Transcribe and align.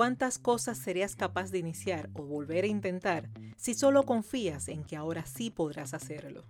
¿Cuántas 0.00 0.38
cosas 0.38 0.78
serías 0.78 1.14
capaz 1.14 1.50
de 1.50 1.58
iniciar 1.58 2.08
o 2.14 2.22
volver 2.22 2.64
a 2.64 2.68
intentar 2.68 3.28
si 3.58 3.74
solo 3.74 4.04
confías 4.04 4.68
en 4.68 4.82
que 4.82 4.96
ahora 4.96 5.26
sí 5.26 5.50
podrás 5.50 5.92
hacerlo? 5.92 6.46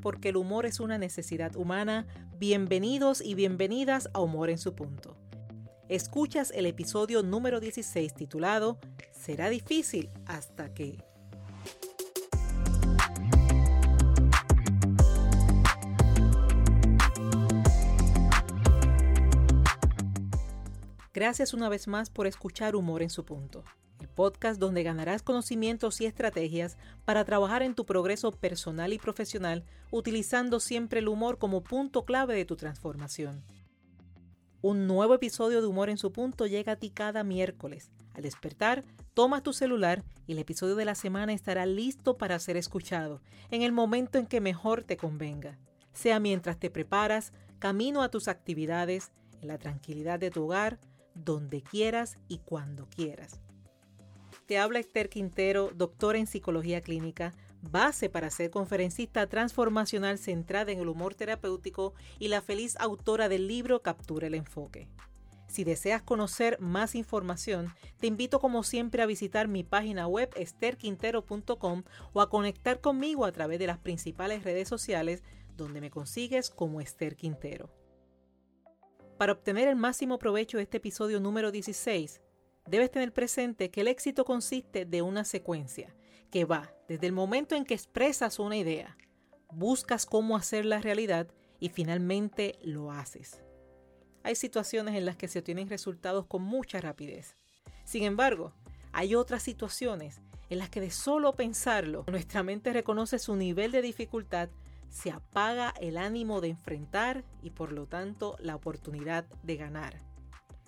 Porque 0.00 0.28
el 0.28 0.36
humor 0.36 0.64
es 0.64 0.78
una 0.78 0.96
necesidad 0.96 1.56
humana, 1.56 2.06
bienvenidos 2.38 3.20
y 3.20 3.34
bienvenidas 3.34 4.10
a 4.14 4.20
Humor 4.20 4.50
en 4.50 4.58
su 4.58 4.76
punto. 4.76 5.16
Escuchas 5.88 6.52
el 6.54 6.66
episodio 6.66 7.24
número 7.24 7.58
16 7.58 8.14
titulado 8.14 8.78
Será 9.10 9.50
difícil 9.50 10.08
hasta 10.24 10.72
que... 10.72 11.02
Gracias 21.14 21.54
una 21.54 21.68
vez 21.68 21.86
más 21.86 22.10
por 22.10 22.26
escuchar 22.26 22.74
Humor 22.74 23.00
en 23.00 23.08
su 23.08 23.24
punto, 23.24 23.62
el 24.00 24.08
podcast 24.08 24.58
donde 24.58 24.82
ganarás 24.82 25.22
conocimientos 25.22 26.00
y 26.00 26.06
estrategias 26.06 26.76
para 27.04 27.24
trabajar 27.24 27.62
en 27.62 27.76
tu 27.76 27.86
progreso 27.86 28.32
personal 28.32 28.92
y 28.92 28.98
profesional 28.98 29.62
utilizando 29.92 30.58
siempre 30.58 30.98
el 30.98 31.06
humor 31.06 31.38
como 31.38 31.62
punto 31.62 32.04
clave 32.04 32.34
de 32.34 32.44
tu 32.44 32.56
transformación. 32.56 33.44
Un 34.60 34.88
nuevo 34.88 35.14
episodio 35.14 35.60
de 35.60 35.68
Humor 35.68 35.88
en 35.88 35.98
su 35.98 36.10
punto 36.10 36.48
llega 36.48 36.72
a 36.72 36.76
ti 36.76 36.90
cada 36.90 37.22
miércoles. 37.22 37.92
Al 38.14 38.24
despertar, 38.24 38.82
tomas 39.14 39.44
tu 39.44 39.52
celular 39.52 40.02
y 40.26 40.32
el 40.32 40.40
episodio 40.40 40.74
de 40.74 40.84
la 40.84 40.96
semana 40.96 41.32
estará 41.32 41.64
listo 41.64 42.18
para 42.18 42.40
ser 42.40 42.56
escuchado 42.56 43.22
en 43.52 43.62
el 43.62 43.70
momento 43.70 44.18
en 44.18 44.26
que 44.26 44.40
mejor 44.40 44.82
te 44.82 44.96
convenga, 44.96 45.60
sea 45.92 46.18
mientras 46.18 46.58
te 46.58 46.70
preparas, 46.70 47.32
camino 47.60 48.02
a 48.02 48.08
tus 48.08 48.26
actividades, 48.26 49.12
en 49.40 49.46
la 49.46 49.58
tranquilidad 49.58 50.18
de 50.18 50.32
tu 50.32 50.44
hogar, 50.44 50.80
donde 51.14 51.62
quieras 51.62 52.18
y 52.28 52.38
cuando 52.38 52.88
quieras. 52.88 53.40
Te 54.46 54.58
habla 54.58 54.78
Esther 54.78 55.08
Quintero, 55.08 55.70
doctora 55.74 56.18
en 56.18 56.26
psicología 56.26 56.82
clínica, 56.82 57.32
base 57.62 58.10
para 58.10 58.30
ser 58.30 58.50
conferencista 58.50 59.26
transformacional 59.26 60.18
centrada 60.18 60.72
en 60.72 60.80
el 60.80 60.88
humor 60.88 61.14
terapéutico 61.14 61.94
y 62.18 62.28
la 62.28 62.42
feliz 62.42 62.76
autora 62.78 63.28
del 63.28 63.48
libro 63.48 63.82
Captura 63.82 64.26
el 64.26 64.34
Enfoque. 64.34 64.88
Si 65.46 65.62
deseas 65.62 66.02
conocer 66.02 66.58
más 66.60 66.94
información, 66.94 67.72
te 68.00 68.06
invito 68.06 68.40
como 68.40 68.64
siempre 68.64 69.02
a 69.02 69.06
visitar 69.06 69.46
mi 69.46 69.62
página 69.62 70.06
web 70.08 70.28
esterquintero.com 70.36 71.84
o 72.12 72.20
a 72.20 72.28
conectar 72.28 72.80
conmigo 72.80 73.24
a 73.24 73.32
través 73.32 73.58
de 73.58 73.68
las 73.68 73.78
principales 73.78 74.42
redes 74.42 74.68
sociales 74.68 75.22
donde 75.56 75.80
me 75.80 75.90
consigues 75.90 76.50
como 76.50 76.80
Esther 76.80 77.14
Quintero. 77.14 77.70
Para 79.18 79.32
obtener 79.32 79.68
el 79.68 79.76
máximo 79.76 80.18
provecho 80.18 80.56
de 80.56 80.64
este 80.64 80.78
episodio 80.78 81.20
número 81.20 81.52
16, 81.52 82.20
debes 82.66 82.90
tener 82.90 83.12
presente 83.12 83.70
que 83.70 83.82
el 83.82 83.88
éxito 83.88 84.24
consiste 84.24 84.86
de 84.86 85.02
una 85.02 85.24
secuencia 85.24 85.94
que 86.32 86.44
va 86.44 86.74
desde 86.88 87.06
el 87.06 87.12
momento 87.12 87.54
en 87.54 87.64
que 87.64 87.74
expresas 87.74 88.40
una 88.40 88.56
idea, 88.56 88.96
buscas 89.52 90.04
cómo 90.04 90.36
hacerla 90.36 90.80
realidad 90.80 91.28
y 91.60 91.68
finalmente 91.68 92.58
lo 92.62 92.90
haces. 92.90 93.40
Hay 94.24 94.34
situaciones 94.34 94.96
en 94.96 95.04
las 95.04 95.16
que 95.16 95.28
se 95.28 95.38
obtienen 95.38 95.68
resultados 95.68 96.26
con 96.26 96.42
mucha 96.42 96.80
rapidez. 96.80 97.36
Sin 97.84 98.02
embargo, 98.02 98.52
hay 98.92 99.14
otras 99.14 99.44
situaciones 99.44 100.20
en 100.50 100.58
las 100.58 100.70
que 100.70 100.80
de 100.80 100.90
solo 100.90 101.34
pensarlo, 101.34 102.04
nuestra 102.10 102.42
mente 102.42 102.72
reconoce 102.72 103.20
su 103.20 103.36
nivel 103.36 103.70
de 103.70 103.82
dificultad 103.82 104.48
se 104.94 105.10
apaga 105.10 105.74
el 105.80 105.98
ánimo 105.98 106.40
de 106.40 106.50
enfrentar 106.50 107.24
y 107.42 107.50
por 107.50 107.72
lo 107.72 107.86
tanto 107.86 108.36
la 108.38 108.54
oportunidad 108.54 109.24
de 109.42 109.56
ganar. 109.56 109.98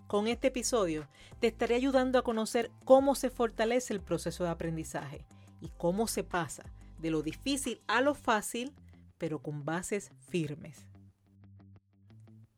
Con 0.09 0.27
este 0.27 0.49
episodio 0.49 1.09
te 1.39 1.47
estaré 1.47 1.77
ayudando 1.77 2.19
a 2.19 2.25
conocer 2.25 2.73
cómo 2.85 3.15
se 3.15 3.31
fortalece 3.31 3.95
el 3.95 4.01
proceso 4.01 4.43
de 4.43 4.51
aprendizaje 4.51 5.25
y 5.61 5.69
cómo 5.79 6.09
se 6.09 6.25
pasa 6.25 6.65
de 6.99 7.11
lo 7.11 7.23
difícil 7.23 7.81
a 7.87 8.01
lo 8.01 8.15
fácil, 8.15 8.75
pero 9.17 9.41
con 9.41 9.65
bases 9.65 10.11
firmes. 10.29 10.89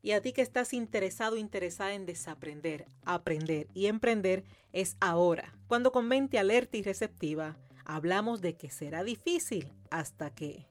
Y 0.01 0.13
a 0.13 0.21
ti 0.21 0.33
que 0.33 0.41
estás 0.41 0.73
interesado 0.73 1.37
interesada 1.37 1.93
en 1.93 2.07
desaprender, 2.07 2.87
aprender 3.05 3.67
y 3.75 3.85
emprender, 3.85 4.43
es 4.73 4.97
ahora, 5.01 5.53
cuando 5.67 5.91
con 5.91 6.07
mente 6.07 6.39
alerta 6.39 6.77
y 6.77 6.81
receptiva, 6.81 7.57
hablamos 7.85 8.41
de 8.41 8.55
que 8.55 8.71
será 8.71 9.03
difícil 9.03 9.71
hasta 9.91 10.33
que... 10.33 10.68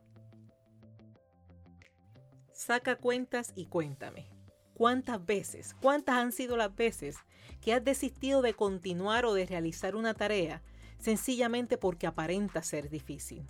Saca 2.59 2.97
cuentas 2.97 3.53
y 3.55 3.67
cuéntame. 3.67 4.27
¿Cuántas 4.75 5.25
veces, 5.25 5.77
cuántas 5.81 6.17
han 6.17 6.33
sido 6.33 6.57
las 6.57 6.75
veces 6.75 7.17
que 7.61 7.73
has 7.73 7.85
desistido 7.85 8.43
de 8.43 8.53
continuar 8.53 9.27
o 9.27 9.33
de 9.33 9.47
realizar 9.47 9.95
una 9.95 10.13
tarea 10.13 10.61
sencillamente 10.99 11.79
porque 11.79 12.09
aparenta 12.09 12.65
ser 12.65 12.91
difícil? 12.91 13.47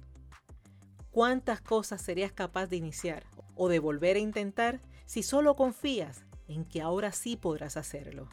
¿Cuántas 1.10 1.62
cosas 1.62 2.02
serías 2.02 2.32
capaz 2.32 2.66
de 2.66 2.76
iniciar 2.76 3.24
o 3.54 3.70
de 3.70 3.78
volver 3.78 4.16
a 4.16 4.20
intentar 4.20 4.82
si 5.06 5.22
solo 5.22 5.56
confías 5.56 6.22
en 6.46 6.66
que 6.66 6.82
ahora 6.82 7.10
sí 7.10 7.34
podrás 7.36 7.78
hacerlo? 7.78 8.28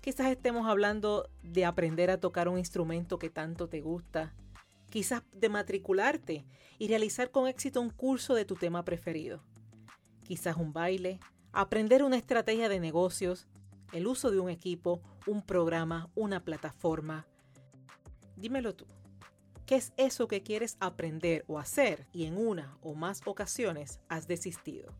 Quizás 0.00 0.28
estemos 0.28 0.68
hablando 0.68 1.28
de 1.42 1.64
aprender 1.64 2.12
a 2.12 2.20
tocar 2.20 2.48
un 2.48 2.60
instrumento 2.60 3.18
que 3.18 3.30
tanto 3.30 3.68
te 3.68 3.80
gusta, 3.80 4.32
quizás 4.90 5.24
de 5.32 5.48
matricularte 5.48 6.46
y 6.78 6.86
realizar 6.86 7.32
con 7.32 7.48
éxito 7.48 7.80
un 7.80 7.90
curso 7.90 8.36
de 8.36 8.44
tu 8.44 8.54
tema 8.54 8.84
preferido 8.84 9.42
quizás 10.28 10.58
un 10.58 10.74
baile, 10.74 11.20
aprender 11.52 12.04
una 12.04 12.18
estrategia 12.18 12.68
de 12.68 12.80
negocios, 12.80 13.48
el 13.92 14.06
uso 14.06 14.30
de 14.30 14.38
un 14.38 14.50
equipo, 14.50 15.00
un 15.26 15.40
programa, 15.40 16.10
una 16.14 16.44
plataforma. 16.44 17.26
Dímelo 18.36 18.74
tú. 18.74 18.84
¿Qué 19.64 19.76
es 19.76 19.94
eso 19.96 20.28
que 20.28 20.42
quieres 20.42 20.76
aprender 20.80 21.46
o 21.48 21.58
hacer 21.58 22.06
y 22.12 22.26
en 22.26 22.36
una 22.36 22.76
o 22.82 22.94
más 22.94 23.22
ocasiones 23.24 24.00
has 24.10 24.28
desistido? 24.28 24.92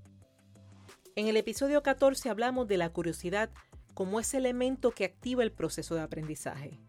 En 1.14 1.26
el 1.28 1.36
episodio 1.36 1.82
14 1.82 2.30
hablamos 2.30 2.66
de 2.66 2.78
la 2.78 2.90
curiosidad 2.90 3.50
como 3.92 4.20
ese 4.20 4.38
elemento 4.38 4.92
que 4.92 5.04
activa 5.04 5.42
el 5.42 5.52
proceso 5.52 5.94
de 5.94 6.00
aprendizaje. 6.00 6.80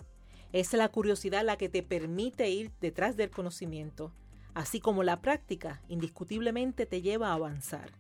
Es 0.53 0.71
la 0.71 0.87
curiosidad 0.87 1.43
la 1.43 1.57
que 1.57 1.67
te 1.67 1.83
permite 1.83 2.49
ir 2.49 2.71
detrás 2.79 3.17
del 3.17 3.31
conocimiento, 3.31 4.13
así 4.53 4.79
como 4.79 5.03
la 5.03 5.21
práctica 5.21 5.81
indiscutiblemente 5.89 6.85
te 6.85 7.01
lleva 7.01 7.29
a 7.29 7.33
avanzar 7.33 7.91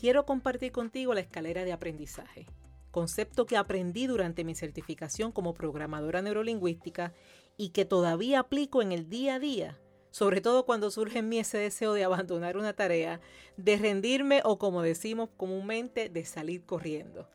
quiero 0.00 0.24
compartir 0.24 0.72
contigo 0.72 1.12
la 1.12 1.20
escalera 1.20 1.62
de 1.62 1.74
aprendizaje, 1.74 2.46
concepto 2.90 3.44
que 3.44 3.58
aprendí 3.58 4.06
durante 4.06 4.44
mi 4.44 4.54
certificación 4.54 5.30
como 5.30 5.52
programadora 5.52 6.22
neurolingüística 6.22 7.12
y 7.58 7.68
que 7.68 7.84
todavía 7.84 8.40
aplico 8.40 8.80
en 8.80 8.92
el 8.92 9.10
día 9.10 9.34
a 9.34 9.38
día, 9.38 9.78
sobre 10.10 10.40
todo 10.40 10.64
cuando 10.64 10.90
surge 10.90 11.18
en 11.18 11.28
mí 11.28 11.38
ese 11.38 11.58
deseo 11.58 11.92
de 11.92 12.04
abandonar 12.04 12.56
una 12.56 12.72
tarea, 12.72 13.20
de 13.58 13.76
rendirme 13.76 14.40
o 14.42 14.58
como 14.58 14.80
decimos 14.80 15.28
comúnmente, 15.36 16.08
de 16.08 16.24
salir 16.24 16.64
corriendo. 16.64 17.28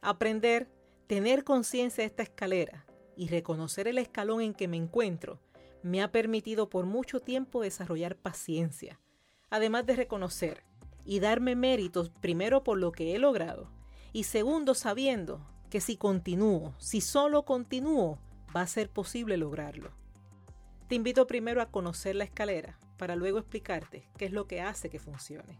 Aprender, 0.00 0.68
tener 1.08 1.42
conciencia 1.42 2.02
de 2.02 2.06
esta 2.06 2.22
escalera 2.22 2.86
y 3.16 3.26
reconocer 3.26 3.88
el 3.88 3.98
escalón 3.98 4.42
en 4.42 4.54
que 4.54 4.68
me 4.68 4.76
encuentro 4.76 5.40
me 5.82 6.02
ha 6.02 6.12
permitido 6.12 6.70
por 6.70 6.86
mucho 6.86 7.18
tiempo 7.18 7.62
desarrollar 7.62 8.14
paciencia, 8.14 9.00
además 9.50 9.84
de 9.86 9.96
reconocer 9.96 10.62
y 11.04 11.20
darme 11.20 11.54
méritos 11.56 12.10
primero 12.10 12.64
por 12.64 12.78
lo 12.78 12.92
que 12.92 13.14
he 13.14 13.18
logrado 13.18 13.70
y 14.12 14.24
segundo 14.24 14.74
sabiendo 14.74 15.44
que 15.68 15.80
si 15.80 15.96
continúo, 15.96 16.74
si 16.78 17.00
solo 17.00 17.44
continúo, 17.44 18.20
va 18.56 18.62
a 18.62 18.66
ser 18.66 18.88
posible 18.88 19.36
lograrlo. 19.36 19.90
Te 20.88 20.94
invito 20.94 21.26
primero 21.26 21.60
a 21.60 21.70
conocer 21.70 22.14
la 22.14 22.24
escalera 22.24 22.78
para 22.96 23.16
luego 23.16 23.38
explicarte 23.38 24.08
qué 24.16 24.26
es 24.26 24.32
lo 24.32 24.46
que 24.46 24.60
hace 24.60 24.88
que 24.88 25.00
funcione. 25.00 25.58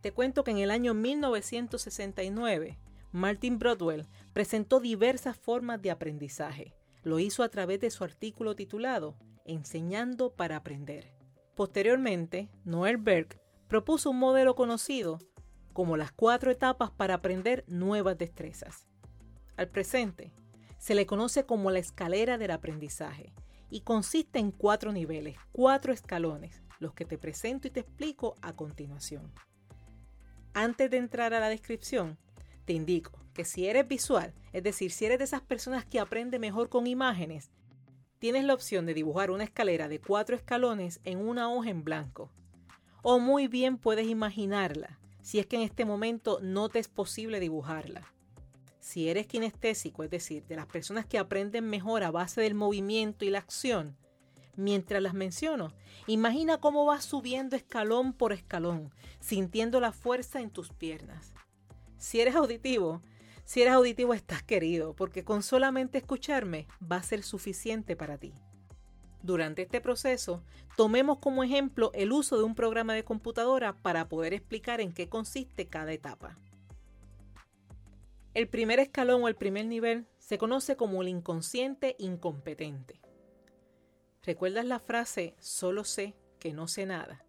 Te 0.00 0.12
cuento 0.12 0.44
que 0.44 0.52
en 0.52 0.58
el 0.58 0.70
año 0.70 0.94
1969, 0.94 2.78
Martin 3.12 3.58
Broadwell 3.58 4.06
presentó 4.32 4.80
diversas 4.80 5.36
formas 5.36 5.82
de 5.82 5.90
aprendizaje. 5.90 6.74
Lo 7.02 7.18
hizo 7.18 7.42
a 7.42 7.48
través 7.50 7.80
de 7.80 7.90
su 7.90 8.02
artículo 8.04 8.56
titulado 8.56 9.16
Enseñando 9.44 10.30
para 10.30 10.56
aprender. 10.56 11.12
Posteriormente, 11.54 12.48
Noel 12.64 12.96
Berg 12.96 13.40
propuso 13.68 14.10
un 14.10 14.18
modelo 14.18 14.54
conocido 14.54 15.18
como 15.72 15.96
las 15.96 16.12
cuatro 16.12 16.50
etapas 16.50 16.90
para 16.90 17.14
aprender 17.14 17.64
nuevas 17.66 18.16
destrezas. 18.16 18.86
Al 19.56 19.68
presente, 19.68 20.32
se 20.78 20.94
le 20.94 21.06
conoce 21.06 21.44
como 21.44 21.70
la 21.70 21.78
escalera 21.78 22.38
del 22.38 22.52
aprendizaje 22.52 23.32
y 23.68 23.80
consiste 23.80 24.38
en 24.38 24.52
cuatro 24.52 24.92
niveles, 24.92 25.36
cuatro 25.52 25.92
escalones, 25.92 26.62
los 26.78 26.94
que 26.94 27.04
te 27.04 27.18
presento 27.18 27.66
y 27.66 27.70
te 27.70 27.80
explico 27.80 28.36
a 28.40 28.54
continuación. 28.54 29.32
Antes 30.54 30.90
de 30.90 30.98
entrar 30.98 31.34
a 31.34 31.40
la 31.40 31.48
descripción, 31.48 32.18
te 32.64 32.72
indico 32.72 33.12
que 33.34 33.44
si 33.44 33.66
eres 33.66 33.86
visual, 33.86 34.32
es 34.52 34.62
decir, 34.62 34.90
si 34.92 35.04
eres 35.04 35.18
de 35.18 35.24
esas 35.24 35.42
personas 35.42 35.84
que 35.84 36.00
aprende 36.00 36.38
mejor 36.38 36.68
con 36.68 36.86
imágenes, 36.86 37.50
tienes 38.18 38.44
la 38.44 38.54
opción 38.54 38.86
de 38.86 38.94
dibujar 38.94 39.30
una 39.30 39.44
escalera 39.44 39.88
de 39.88 40.00
cuatro 40.00 40.36
escalones 40.36 41.00
en 41.04 41.18
una 41.18 41.52
hoja 41.52 41.68
en 41.68 41.84
blanco 41.84 42.30
o 43.08 43.20
muy 43.20 43.46
bien 43.46 43.78
puedes 43.78 44.08
imaginarla, 44.08 44.98
si 45.22 45.38
es 45.38 45.46
que 45.46 45.54
en 45.54 45.62
este 45.62 45.84
momento 45.84 46.40
no 46.42 46.68
te 46.68 46.80
es 46.80 46.88
posible 46.88 47.38
dibujarla. 47.38 48.12
Si 48.80 49.08
eres 49.08 49.28
kinestésico, 49.28 50.02
es 50.02 50.10
decir, 50.10 50.44
de 50.48 50.56
las 50.56 50.66
personas 50.66 51.06
que 51.06 51.16
aprenden 51.16 51.70
mejor 51.70 52.02
a 52.02 52.10
base 52.10 52.40
del 52.40 52.56
movimiento 52.56 53.24
y 53.24 53.30
la 53.30 53.38
acción, 53.38 53.96
mientras 54.56 55.00
las 55.00 55.14
menciono, 55.14 55.72
imagina 56.08 56.58
cómo 56.58 56.84
vas 56.84 57.04
subiendo 57.04 57.54
escalón 57.54 58.12
por 58.12 58.32
escalón, 58.32 58.92
sintiendo 59.20 59.78
la 59.78 59.92
fuerza 59.92 60.40
en 60.40 60.50
tus 60.50 60.72
piernas. 60.72 61.32
Si 61.98 62.20
eres 62.20 62.34
auditivo, 62.34 63.02
si 63.44 63.62
eres 63.62 63.74
auditivo 63.74 64.14
estás 64.14 64.42
querido, 64.42 64.96
porque 64.96 65.22
con 65.22 65.44
solamente 65.44 65.98
escucharme 65.98 66.66
va 66.82 66.96
a 66.96 67.04
ser 67.04 67.22
suficiente 67.22 67.94
para 67.94 68.18
ti. 68.18 68.34
Durante 69.26 69.62
este 69.62 69.80
proceso, 69.80 70.44
tomemos 70.76 71.18
como 71.18 71.42
ejemplo 71.42 71.90
el 71.94 72.12
uso 72.12 72.38
de 72.38 72.44
un 72.44 72.54
programa 72.54 72.94
de 72.94 73.02
computadora 73.02 73.72
para 73.74 74.08
poder 74.08 74.32
explicar 74.32 74.80
en 74.80 74.92
qué 74.92 75.08
consiste 75.08 75.66
cada 75.66 75.92
etapa. 75.92 76.38
El 78.34 78.46
primer 78.46 78.78
escalón 78.78 79.24
o 79.24 79.28
el 79.28 79.34
primer 79.34 79.66
nivel 79.66 80.06
se 80.20 80.38
conoce 80.38 80.76
como 80.76 81.02
el 81.02 81.08
inconsciente 81.08 81.96
incompetente. 81.98 83.00
¿Recuerdas 84.22 84.64
la 84.64 84.78
frase 84.78 85.34
solo 85.40 85.82
sé 85.82 86.14
que 86.38 86.52
no 86.52 86.68
sé 86.68 86.86
nada? 86.86 87.24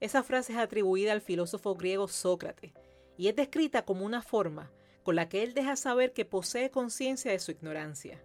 Esa 0.00 0.24
frase 0.24 0.54
es 0.54 0.58
atribuida 0.58 1.12
al 1.12 1.20
filósofo 1.20 1.76
griego 1.76 2.08
Sócrates 2.08 2.72
y 3.16 3.28
es 3.28 3.36
descrita 3.36 3.84
como 3.84 4.04
una 4.04 4.20
forma 4.20 4.72
con 5.04 5.14
la 5.14 5.28
que 5.28 5.44
él 5.44 5.54
deja 5.54 5.76
saber 5.76 6.12
que 6.12 6.24
posee 6.24 6.72
conciencia 6.72 7.30
de 7.30 7.38
su 7.38 7.52
ignorancia. 7.52 8.20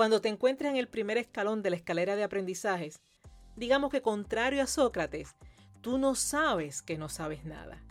Cuando 0.00 0.22
te 0.22 0.30
encuentres 0.30 0.70
en 0.70 0.78
el 0.78 0.88
primer 0.88 1.18
escalón 1.18 1.62
de 1.62 1.68
la 1.68 1.76
escalera 1.76 2.16
de 2.16 2.24
aprendizajes, 2.24 3.02
digamos 3.54 3.90
que 3.90 4.00
contrario 4.00 4.62
a 4.62 4.66
Sócrates, 4.66 5.36
tú 5.82 5.98
no 5.98 6.14
sabes 6.14 6.80
que 6.80 6.96
no 6.96 7.10
sabes 7.10 7.44
nada. 7.44 7.84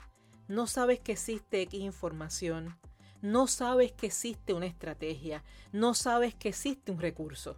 No 0.47 0.65
sabes 0.65 0.99
que 0.99 1.11
existe 1.11 1.61
X 1.61 1.79
información. 1.79 2.75
No 3.21 3.45
sabes 3.45 3.91
que 3.91 4.07
existe 4.07 4.55
una 4.55 4.65
estrategia. 4.65 5.43
No 5.71 5.93
sabes 5.93 6.33
que 6.33 6.49
existe 6.49 6.91
un 6.91 6.99
recurso. 6.99 7.57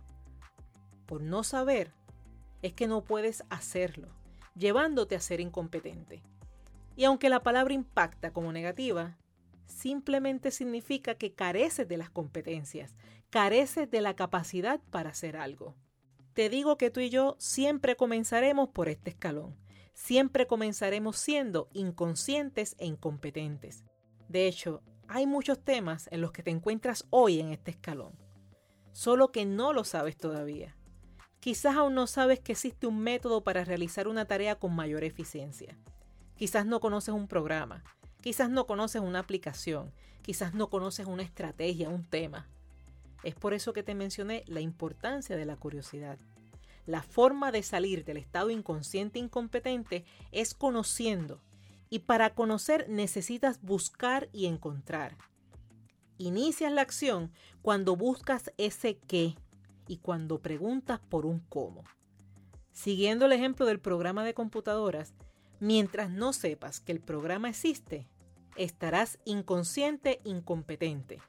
Por 1.06 1.22
no 1.22 1.46
saber, 1.46 1.94
es 2.62 2.74
que 2.74 2.88
no 2.88 3.06
puedes 3.06 3.46
hacerlo, 3.50 4.10
llevándote 4.58 5.16
a 5.16 5.22
ser 5.22 5.40
incompetente. 5.40 6.24
Y 6.98 7.06
aunque 7.06 7.30
la 7.30 7.42
palabra 7.42 7.74
impacta 7.74 8.34
como 8.34 8.52
negativa, 8.52 9.18
simplemente 9.66 10.52
significa 10.52 11.16
que 11.16 11.32
careces 11.32 11.88
de 11.88 11.96
las 11.96 12.10
competencias, 12.10 12.94
careces 13.32 13.90
de 13.90 14.02
la 14.02 14.14
capacidad 14.14 14.82
para 14.92 15.12
hacer 15.12 15.38
algo. 15.38 15.74
Te 16.34 16.50
digo 16.50 16.78
que 16.78 16.92
tú 16.92 17.00
y 17.00 17.10
yo 17.10 17.38
siempre 17.40 17.96
comenzaremos 17.96 18.70
por 18.70 18.90
este 18.90 19.12
escalón. 19.12 19.56
Siempre 19.94 20.48
comenzaremos 20.48 21.18
siendo 21.18 21.70
inconscientes 21.72 22.76
e 22.78 22.86
incompetentes. 22.86 23.86
De 24.28 24.48
hecho, 24.48 24.84
hay 25.08 25.28
muchos 25.28 25.64
temas 25.64 26.10
en 26.12 26.20
los 26.20 26.34
que 26.34 26.44
te 26.44 26.52
encuentras 26.52 27.08
hoy 27.10 27.40
en 27.40 27.50
este 27.50 27.72
escalón. 27.72 28.18
Solo 28.92 29.32
que 29.32 29.46
no 29.46 29.72
lo 29.72 29.86
sabes 29.86 30.18
todavía. 30.18 30.76
Quizás 31.40 31.78
aún 31.78 31.96
no 31.96 32.08
sabes 32.08 32.42
que 32.42 32.52
existe 32.52 32.86
un 32.86 33.00
método 33.00 33.46
para 33.46 33.64
realizar 33.64 34.10
una 34.10 34.26
tarea 34.26 34.60
con 34.60 34.76
mayor 34.76 35.06
eficiencia. 35.06 35.78
Quizás 36.36 36.66
no 36.66 36.82
conoces 36.82 37.14
un 37.14 37.30
programa. 37.30 37.86
Quizás 38.20 38.50
no 38.50 38.68
conoces 38.68 39.02
una 39.02 39.20
aplicación. 39.20 39.94
Quizás 40.22 40.54
no 40.54 40.70
conoces 40.70 41.08
una 41.08 41.24
estrategia, 41.24 41.88
un 41.88 42.04
tema. 42.04 42.50
Es 43.24 43.36
por 43.36 43.54
eso 43.54 43.74
que 43.74 43.84
te 43.84 43.96
mencioné 43.96 44.44
la 44.48 44.62
importancia 44.62 45.36
de 45.38 45.46
la 45.46 45.56
curiosidad. 45.56 46.18
La 46.86 47.04
forma 47.04 47.52
de 47.52 47.62
salir 47.62 48.04
del 48.04 48.18
estado 48.18 48.50
inconsciente 48.50 49.20
incompetente 49.20 50.06
es 50.32 50.54
conociendo. 50.54 51.42
Y 51.90 52.00
para 52.00 52.34
conocer 52.34 52.90
necesitas 52.90 53.62
buscar 53.62 54.30
y 54.32 54.48
encontrar. 54.48 55.18
Inicias 56.18 56.72
la 56.72 56.82
acción 56.82 57.32
cuando 57.62 57.96
buscas 57.96 58.52
ese 58.58 58.98
qué 58.98 59.36
y 59.88 59.98
cuando 59.98 60.42
preguntas 60.42 61.00
por 61.00 61.26
un 61.26 61.40
cómo. 61.40 61.84
Siguiendo 62.72 63.26
el 63.26 63.34
ejemplo 63.34 63.66
del 63.66 63.80
programa 63.80 64.24
de 64.24 64.34
computadoras, 64.34 65.14
mientras 65.60 66.10
no 66.10 66.34
sepas 66.34 66.80
que 66.80 66.92
el 66.92 67.02
programa 67.02 67.50
existe, 67.50 68.08
estarás 68.56 69.20
inconsciente 69.26 70.22
incompetente 70.24 71.20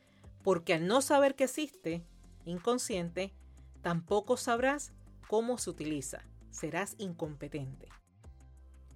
porque 0.42 0.74
al 0.74 0.86
no 0.86 1.02
saber 1.02 1.34
que 1.34 1.44
existe, 1.44 2.04
inconsciente, 2.44 3.32
tampoco 3.80 4.36
sabrás 4.36 4.92
cómo 5.28 5.58
se 5.58 5.70
utiliza, 5.70 6.24
serás 6.50 6.94
incompetente. 6.98 7.88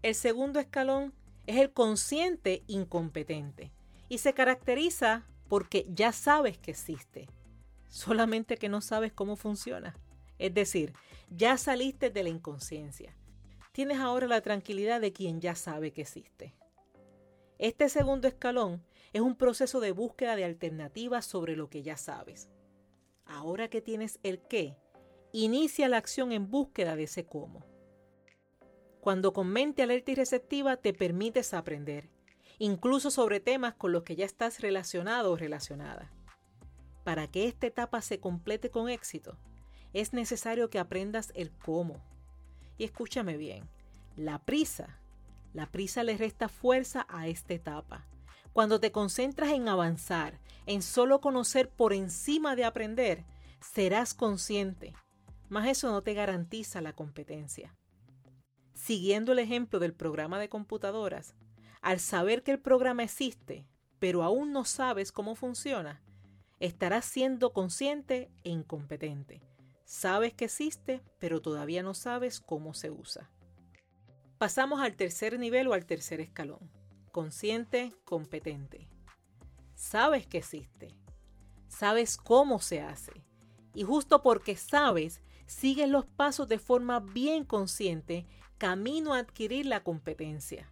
El 0.03 0.15
segundo 0.15 0.61
escalón 0.61 1.15
es 1.47 1.57
el 1.57 1.73
consciente 1.73 2.63
incompetente 2.67 3.73
y 4.09 4.19
se 4.19 4.35
caracteriza 4.35 5.27
porque 5.49 5.87
ya 5.89 6.13
sabes 6.13 6.59
que 6.59 6.73
existe, 6.73 7.29
solamente 7.89 8.57
que 8.57 8.69
no 8.69 8.81
sabes 8.81 9.13
cómo 9.13 9.37
funciona. 9.37 9.97
Es 10.39 10.53
decir, 10.53 10.93
ya 11.31 11.57
saliste 11.57 12.11
de 12.11 12.23
la 12.23 12.29
inconsciencia. 12.29 13.17
Tienes 13.73 13.99
ahora 13.99 14.27
la 14.27 14.41
tranquilidad 14.41 15.01
de 15.01 15.13
quien 15.13 15.41
ya 15.41 15.55
sabe 15.55 15.93
que 15.93 16.03
existe. 16.03 16.55
Este 17.59 17.89
segundo 17.89 18.29
escalón 18.29 18.83
es 19.17 19.23
un 19.23 19.35
proceso 19.35 19.81
de 19.81 19.93
búsqueda 19.93 20.37
de 20.37 20.45
alternativas 20.45 21.25
sobre 21.25 21.57
lo 21.57 21.71
que 21.71 21.83
ya 21.83 21.97
sabes. 21.97 22.51
Ahora 23.25 23.69
que 23.69 23.81
tienes 23.81 24.21
el 24.23 24.41
qué, 24.41 24.77
inicia 25.33 25.89
la 25.89 25.97
acción 25.97 26.33
en 26.33 26.51
búsqueda 26.51 26.97
de 26.97 27.05
ese 27.05 27.25
cómo. 27.25 27.65
Cuando 29.01 29.33
con 29.33 29.49
mente 29.49 29.83
alerta 29.83 30.11
y 30.11 30.17
receptiva 30.17 30.77
te 30.77 30.93
permites 30.93 31.55
aprender, 31.55 32.11
incluso 32.59 33.11
sobre 33.11 33.41
temas 33.41 33.73
con 33.73 33.91
los 33.91 34.03
que 34.03 34.17
ya 34.17 34.27
estás 34.27 34.61
relacionado 34.61 35.33
o 35.33 35.37
relacionada. 35.37 36.13
Para 37.03 37.27
que 37.27 37.49
esta 37.49 37.67
etapa 37.67 38.03
se 38.03 38.21
complete 38.21 38.69
con 38.69 38.91
éxito, 38.91 39.39
es 39.95 40.13
necesario 40.13 40.69
que 40.69 40.79
aprendas 40.79 41.33
el 41.35 41.51
cómo. 41.53 42.05
Y 42.77 42.85
escúchame 42.85 43.39
bien, 43.39 43.67
la 44.15 44.45
prisa, 44.45 45.01
la 45.55 45.73
prisa 45.73 46.03
le 46.03 46.19
resta 46.19 46.51
fuerza 46.51 47.07
a 47.09 47.29
esta 47.29 47.55
etapa 47.55 48.07
cuando 48.57 48.81
te 48.81 48.91
concentras 48.91 49.51
en 49.51 49.69
avanzar, 49.69 50.41
en 50.65 50.81
solo 50.81 51.21
conocer 51.21 51.69
por 51.69 51.93
encima 51.93 52.57
de 52.57 52.65
aprender, 52.65 53.27
serás 53.61 54.15
consciente, 54.15 54.95
mas 55.51 55.69
eso 55.69 55.91
no 55.91 56.03
te 56.03 56.15
garantiza 56.15 56.81
la 56.81 56.95
competencia. 56.95 57.77
Siguiendo 58.73 59.33
el 59.33 59.41
ejemplo 59.41 59.79
del 59.79 59.93
programa 59.93 60.39
de 60.39 60.49
computadoras, 60.49 61.35
al 61.83 62.01
saber 62.01 62.43
que 62.43 62.51
el 62.53 62.59
programa 62.59 63.03
existe, 63.03 63.67
pero 63.99 64.23
aún 64.23 64.55
no 64.55 64.65
sabes 64.65 65.13
cómo 65.13 65.35
funciona, 65.35 66.01
estarás 66.59 67.05
siendo 67.05 67.53
consciente 67.53 68.31
e 68.43 68.49
incompetente. 68.49 69.43
Sabes 69.85 70.33
que 70.33 70.47
existe, 70.47 71.03
pero 71.19 71.43
todavía 71.43 71.83
no 71.83 71.93
sabes 71.93 72.41
cómo 72.41 72.73
se 72.73 72.91
usa. 72.91 73.31
Pasamos 74.39 74.81
al 74.81 74.97
tercer 74.97 75.39
nivel 75.39 75.69
o 75.69 75.75
al 75.75 75.85
tercer 75.85 76.23
escalón 76.23 76.71
consciente, 77.17 77.95
competente. 78.05 78.91
Sabes 79.75 80.27
que 80.27 80.37
existe. 80.37 80.95
Sabes 81.67 82.19
cómo 82.19 82.59
se 82.59 82.83
hace. 82.83 83.25
Y 83.73 83.85
justo 83.85 84.21
porque 84.21 84.55
sabes, 84.55 85.23
sigues 85.47 85.89
los 85.89 86.05
pasos 86.05 86.47
de 86.47 86.59
forma 86.59 87.01
bien 87.01 87.45
consciente, 87.47 88.27
camino 88.59 89.15
a 89.15 89.21
adquirir 89.21 89.65
la 89.65 89.83
competencia. 89.83 90.71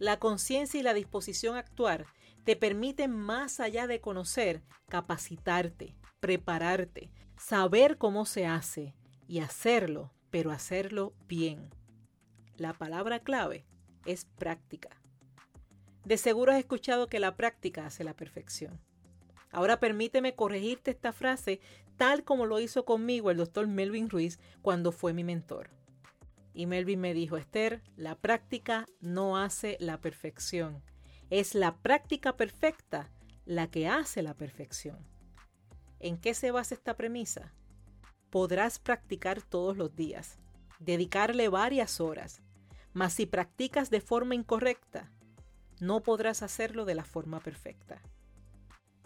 La 0.00 0.18
conciencia 0.18 0.80
y 0.80 0.82
la 0.82 0.94
disposición 0.94 1.54
a 1.54 1.60
actuar 1.60 2.06
te 2.42 2.56
permiten 2.56 3.12
más 3.12 3.60
allá 3.60 3.86
de 3.86 4.00
conocer, 4.00 4.64
capacitarte, 4.88 5.94
prepararte, 6.18 7.12
saber 7.36 7.98
cómo 7.98 8.26
se 8.26 8.46
hace 8.46 8.96
y 9.28 9.38
hacerlo, 9.38 10.12
pero 10.30 10.50
hacerlo 10.50 11.14
bien. 11.28 11.70
La 12.56 12.72
palabra 12.72 13.20
clave 13.20 13.64
es 14.06 14.24
práctica. 14.24 15.05
De 16.06 16.18
seguro 16.18 16.52
has 16.52 16.58
escuchado 16.60 17.08
que 17.08 17.18
la 17.18 17.34
práctica 17.34 17.84
hace 17.84 18.04
la 18.04 18.14
perfección. 18.14 18.78
Ahora 19.50 19.80
permíteme 19.80 20.36
corregirte 20.36 20.92
esta 20.92 21.12
frase 21.12 21.58
tal 21.96 22.22
como 22.22 22.46
lo 22.46 22.60
hizo 22.60 22.84
conmigo 22.84 23.32
el 23.32 23.38
doctor 23.38 23.66
Melvin 23.66 24.08
Ruiz 24.08 24.38
cuando 24.62 24.92
fue 24.92 25.12
mi 25.12 25.24
mentor. 25.24 25.68
Y 26.54 26.66
Melvin 26.66 27.00
me 27.00 27.12
dijo, 27.12 27.36
Esther, 27.36 27.82
la 27.96 28.14
práctica 28.14 28.86
no 29.00 29.36
hace 29.36 29.78
la 29.80 30.00
perfección. 30.00 30.80
Es 31.28 31.56
la 31.56 31.74
práctica 31.78 32.36
perfecta 32.36 33.10
la 33.44 33.68
que 33.68 33.88
hace 33.88 34.22
la 34.22 34.34
perfección. 34.34 35.04
¿En 35.98 36.18
qué 36.18 36.34
se 36.34 36.52
basa 36.52 36.76
esta 36.76 36.96
premisa? 36.96 37.52
Podrás 38.30 38.78
practicar 38.78 39.42
todos 39.42 39.76
los 39.76 39.96
días, 39.96 40.38
dedicarle 40.78 41.48
varias 41.48 42.00
horas, 42.00 42.42
mas 42.92 43.12
si 43.12 43.26
practicas 43.26 43.90
de 43.90 44.00
forma 44.00 44.36
incorrecta, 44.36 45.10
no 45.80 46.02
podrás 46.02 46.42
hacerlo 46.42 46.84
de 46.84 46.94
la 46.94 47.04
forma 47.04 47.40
perfecta. 47.40 48.02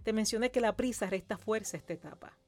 Te 0.03 0.13
mencioné 0.13 0.51
que 0.51 0.61
la 0.61 0.77
prisa 0.77 1.07
resta 1.07 1.37
fuerza 1.37 1.77
a 1.77 1.81
esta 1.81 1.93
etapa. 1.93 2.39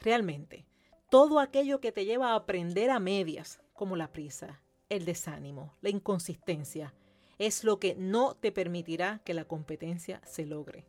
Realmente, 0.00 0.66
todo 1.10 1.40
aquello 1.40 1.80
que 1.80 1.92
te 1.92 2.04
lleva 2.04 2.32
a 2.32 2.36
aprender 2.36 2.90
a 2.90 3.00
medias, 3.00 3.60
como 3.72 3.96
la 3.96 4.12
prisa, 4.12 4.62
el 4.88 5.04
desánimo, 5.04 5.72
la 5.80 5.90
inconsistencia, 5.90 6.94
es 7.38 7.64
lo 7.64 7.78
que 7.80 7.94
no 7.96 8.34
te 8.34 8.52
permitirá 8.52 9.20
que 9.24 9.34
la 9.34 9.44
competencia 9.44 10.20
se 10.24 10.46
logre. 10.46 10.86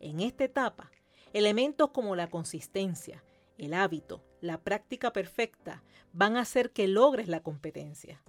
En 0.00 0.20
esta 0.20 0.44
etapa, 0.44 0.90
elementos 1.32 1.90
como 1.90 2.16
la 2.16 2.30
consistencia, 2.30 3.22
el 3.58 3.74
hábito, 3.74 4.24
la 4.40 4.62
práctica 4.62 5.12
perfecta 5.12 5.82
van 6.12 6.36
a 6.36 6.40
hacer 6.40 6.70
que 6.70 6.88
logres 6.88 7.28
la 7.28 7.42
competencia. 7.42 8.22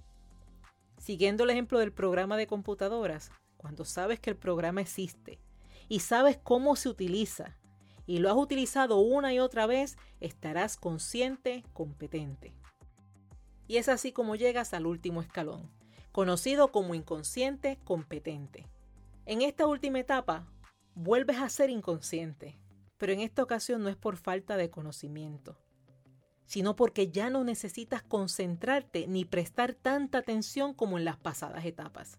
Siguiendo 0.97 1.43
el 1.43 1.51
ejemplo 1.51 1.79
del 1.79 1.93
programa 1.93 2.35
de 2.35 2.47
computadoras, 2.47 3.31
cuando 3.59 3.83
sabes 3.83 4.21
que 4.21 4.29
el 4.29 4.37
programa 4.37 4.79
existe 4.79 5.37
y 5.89 5.99
sabes 5.99 6.37
cómo 6.41 6.77
se 6.77 6.87
utiliza 6.87 7.57
y 8.07 8.19
lo 8.19 8.29
has 8.29 8.37
utilizado 8.37 8.99
una 8.99 9.33
y 9.33 9.39
otra 9.39 9.67
vez, 9.67 9.97
estarás 10.21 10.77
consciente, 10.77 11.65
competente. 11.73 12.55
Y 13.67 13.77
es 13.77 13.89
así 13.89 14.13
como 14.13 14.35
llegas 14.35 14.73
al 14.73 14.87
último 14.87 15.21
escalón, 15.21 15.69
conocido 16.13 16.71
como 16.71 16.95
inconsciente 16.95 17.79
competente. 17.83 18.65
En 19.25 19.41
esta 19.41 19.67
última 19.67 19.99
etapa, 19.99 20.47
vuelves 20.95 21.37
a 21.37 21.49
ser 21.49 21.69
inconsciente, 21.69 22.57
pero 22.97 23.11
en 23.11 23.19
esta 23.19 23.43
ocasión 23.43 23.83
no 23.83 23.89
es 23.89 23.97
por 23.97 24.15
falta 24.15 24.55
de 24.55 24.69
conocimiento, 24.69 25.59
sino 26.45 26.77
porque 26.77 27.11
ya 27.11 27.29
no 27.29 27.43
necesitas 27.43 28.03
concentrarte 28.03 29.05
ni 29.05 29.25
prestar 29.25 29.73
tanta 29.73 30.19
atención 30.19 30.73
como 30.73 30.97
en 30.97 31.03
las 31.03 31.17
pasadas 31.17 31.65
etapas. 31.65 32.17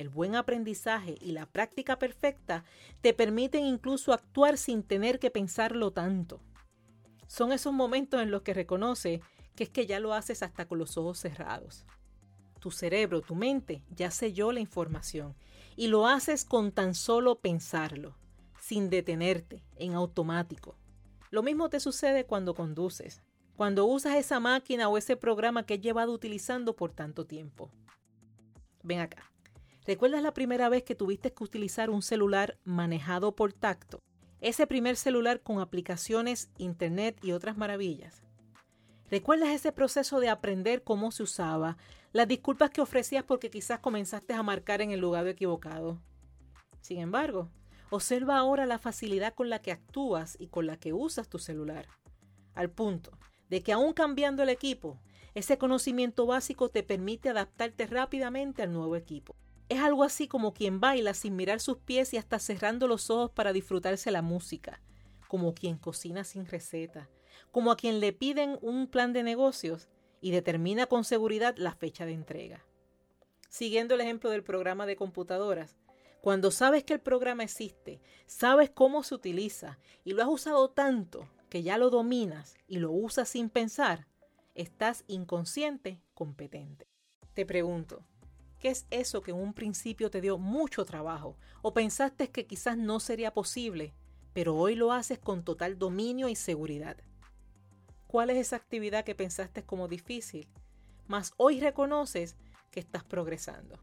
El 0.00 0.08
buen 0.08 0.34
aprendizaje 0.34 1.18
y 1.20 1.32
la 1.32 1.44
práctica 1.44 1.98
perfecta 1.98 2.64
te 3.02 3.12
permiten 3.12 3.66
incluso 3.66 4.14
actuar 4.14 4.56
sin 4.56 4.82
tener 4.82 5.18
que 5.18 5.30
pensarlo 5.30 5.90
tanto. 5.90 6.40
Son 7.26 7.52
esos 7.52 7.74
momentos 7.74 8.22
en 8.22 8.30
los 8.30 8.40
que 8.40 8.54
reconoce 8.54 9.20
que 9.54 9.64
es 9.64 9.68
que 9.68 9.84
ya 9.84 10.00
lo 10.00 10.14
haces 10.14 10.42
hasta 10.42 10.66
con 10.66 10.78
los 10.78 10.96
ojos 10.96 11.18
cerrados. 11.18 11.84
Tu 12.60 12.70
cerebro, 12.70 13.20
tu 13.20 13.34
mente, 13.34 13.84
ya 13.90 14.10
selló 14.10 14.52
la 14.52 14.60
información 14.60 15.36
y 15.76 15.88
lo 15.88 16.06
haces 16.06 16.46
con 16.46 16.72
tan 16.72 16.94
solo 16.94 17.38
pensarlo, 17.38 18.16
sin 18.58 18.88
detenerte, 18.88 19.62
en 19.76 19.92
automático. 19.92 20.78
Lo 21.30 21.42
mismo 21.42 21.68
te 21.68 21.78
sucede 21.78 22.24
cuando 22.24 22.54
conduces, 22.54 23.20
cuando 23.54 23.84
usas 23.84 24.16
esa 24.16 24.40
máquina 24.40 24.88
o 24.88 24.96
ese 24.96 25.18
programa 25.18 25.66
que 25.66 25.74
has 25.74 25.80
llevado 25.82 26.10
utilizando 26.14 26.74
por 26.74 26.90
tanto 26.90 27.26
tiempo. 27.26 27.70
Ven 28.82 29.00
acá. 29.00 29.29
¿Recuerdas 29.90 30.22
la 30.22 30.32
primera 30.32 30.68
vez 30.68 30.84
que 30.84 30.94
tuviste 30.94 31.32
que 31.32 31.42
utilizar 31.42 31.90
un 31.90 32.00
celular 32.00 32.56
manejado 32.62 33.34
por 33.34 33.52
tacto? 33.52 33.98
Ese 34.40 34.68
primer 34.68 34.94
celular 34.94 35.40
con 35.40 35.58
aplicaciones, 35.58 36.52
internet 36.58 37.18
y 37.24 37.32
otras 37.32 37.56
maravillas. 37.56 38.22
¿Recuerdas 39.10 39.48
ese 39.48 39.72
proceso 39.72 40.20
de 40.20 40.28
aprender 40.28 40.84
cómo 40.84 41.10
se 41.10 41.24
usaba? 41.24 41.76
Las 42.12 42.28
disculpas 42.28 42.70
que 42.70 42.80
ofrecías 42.80 43.24
porque 43.24 43.50
quizás 43.50 43.80
comenzaste 43.80 44.32
a 44.32 44.44
marcar 44.44 44.80
en 44.80 44.92
el 44.92 45.00
lugar 45.00 45.26
equivocado. 45.26 46.00
Sin 46.80 46.98
embargo, 46.98 47.50
observa 47.90 48.38
ahora 48.38 48.66
la 48.66 48.78
facilidad 48.78 49.34
con 49.34 49.50
la 49.50 49.60
que 49.60 49.72
actúas 49.72 50.36
y 50.38 50.46
con 50.46 50.68
la 50.68 50.76
que 50.76 50.92
usas 50.92 51.28
tu 51.28 51.40
celular. 51.40 51.88
Al 52.54 52.70
punto 52.70 53.18
de 53.48 53.64
que 53.64 53.72
aún 53.72 53.92
cambiando 53.92 54.44
el 54.44 54.50
equipo, 54.50 55.00
ese 55.34 55.58
conocimiento 55.58 56.26
básico 56.26 56.68
te 56.68 56.84
permite 56.84 57.28
adaptarte 57.28 57.88
rápidamente 57.88 58.62
al 58.62 58.72
nuevo 58.72 58.94
equipo. 58.94 59.34
Es 59.70 59.78
algo 59.78 60.02
así 60.02 60.26
como 60.26 60.52
quien 60.52 60.80
baila 60.80 61.14
sin 61.14 61.36
mirar 61.36 61.60
sus 61.60 61.78
pies 61.78 62.12
y 62.12 62.16
hasta 62.16 62.40
cerrando 62.40 62.88
los 62.88 63.08
ojos 63.08 63.30
para 63.30 63.52
disfrutarse 63.52 64.10
la 64.10 64.20
música, 64.20 64.82
como 65.28 65.54
quien 65.54 65.78
cocina 65.78 66.24
sin 66.24 66.44
receta, 66.44 67.08
como 67.52 67.70
a 67.70 67.76
quien 67.76 68.00
le 68.00 68.12
piden 68.12 68.58
un 68.62 68.88
plan 68.88 69.12
de 69.12 69.22
negocios 69.22 69.88
y 70.20 70.32
determina 70.32 70.86
con 70.86 71.04
seguridad 71.04 71.54
la 71.56 71.72
fecha 71.72 72.04
de 72.04 72.14
entrega. 72.14 72.66
Siguiendo 73.48 73.94
el 73.94 74.00
ejemplo 74.00 74.30
del 74.30 74.42
programa 74.42 74.86
de 74.86 74.96
computadoras, 74.96 75.78
cuando 76.20 76.50
sabes 76.50 76.82
que 76.82 76.94
el 76.94 77.00
programa 77.00 77.44
existe, 77.44 78.00
sabes 78.26 78.70
cómo 78.70 79.04
se 79.04 79.14
utiliza 79.14 79.78
y 80.02 80.14
lo 80.14 80.22
has 80.24 80.28
usado 80.28 80.70
tanto 80.70 81.28
que 81.48 81.62
ya 81.62 81.78
lo 81.78 81.90
dominas 81.90 82.56
y 82.66 82.80
lo 82.80 82.90
usas 82.90 83.28
sin 83.28 83.48
pensar, 83.48 84.08
estás 84.56 85.04
inconsciente 85.06 86.02
competente. 86.12 86.88
Te 87.34 87.46
pregunto, 87.46 88.04
¿qué 88.60 88.68
es 88.68 88.86
eso 88.90 89.22
que 89.22 89.32
en 89.32 89.38
un 89.38 89.52
principio 89.52 90.10
te 90.10 90.20
dio 90.20 90.38
mucho 90.38 90.84
trabajo 90.84 91.36
o 91.62 91.74
pensaste 91.74 92.30
que 92.30 92.46
quizás 92.46 92.76
no 92.76 93.00
sería 93.00 93.34
posible, 93.34 93.92
pero 94.32 94.54
hoy 94.54 94.76
lo 94.76 94.92
haces 94.92 95.18
con 95.18 95.42
total 95.42 95.78
dominio 95.78 96.28
y 96.28 96.36
seguridad? 96.36 96.96
cuál 98.10 98.28
es 98.30 98.38
esa 98.38 98.56
actividad 98.56 99.04
que 99.04 99.14
pensaste 99.14 99.62
como 99.62 99.86
difícil, 99.86 100.48
mas 101.06 101.32
hoy 101.36 101.60
reconoces 101.60 102.36
que 102.72 102.80
estás 102.80 103.04
progresando. 103.04 103.78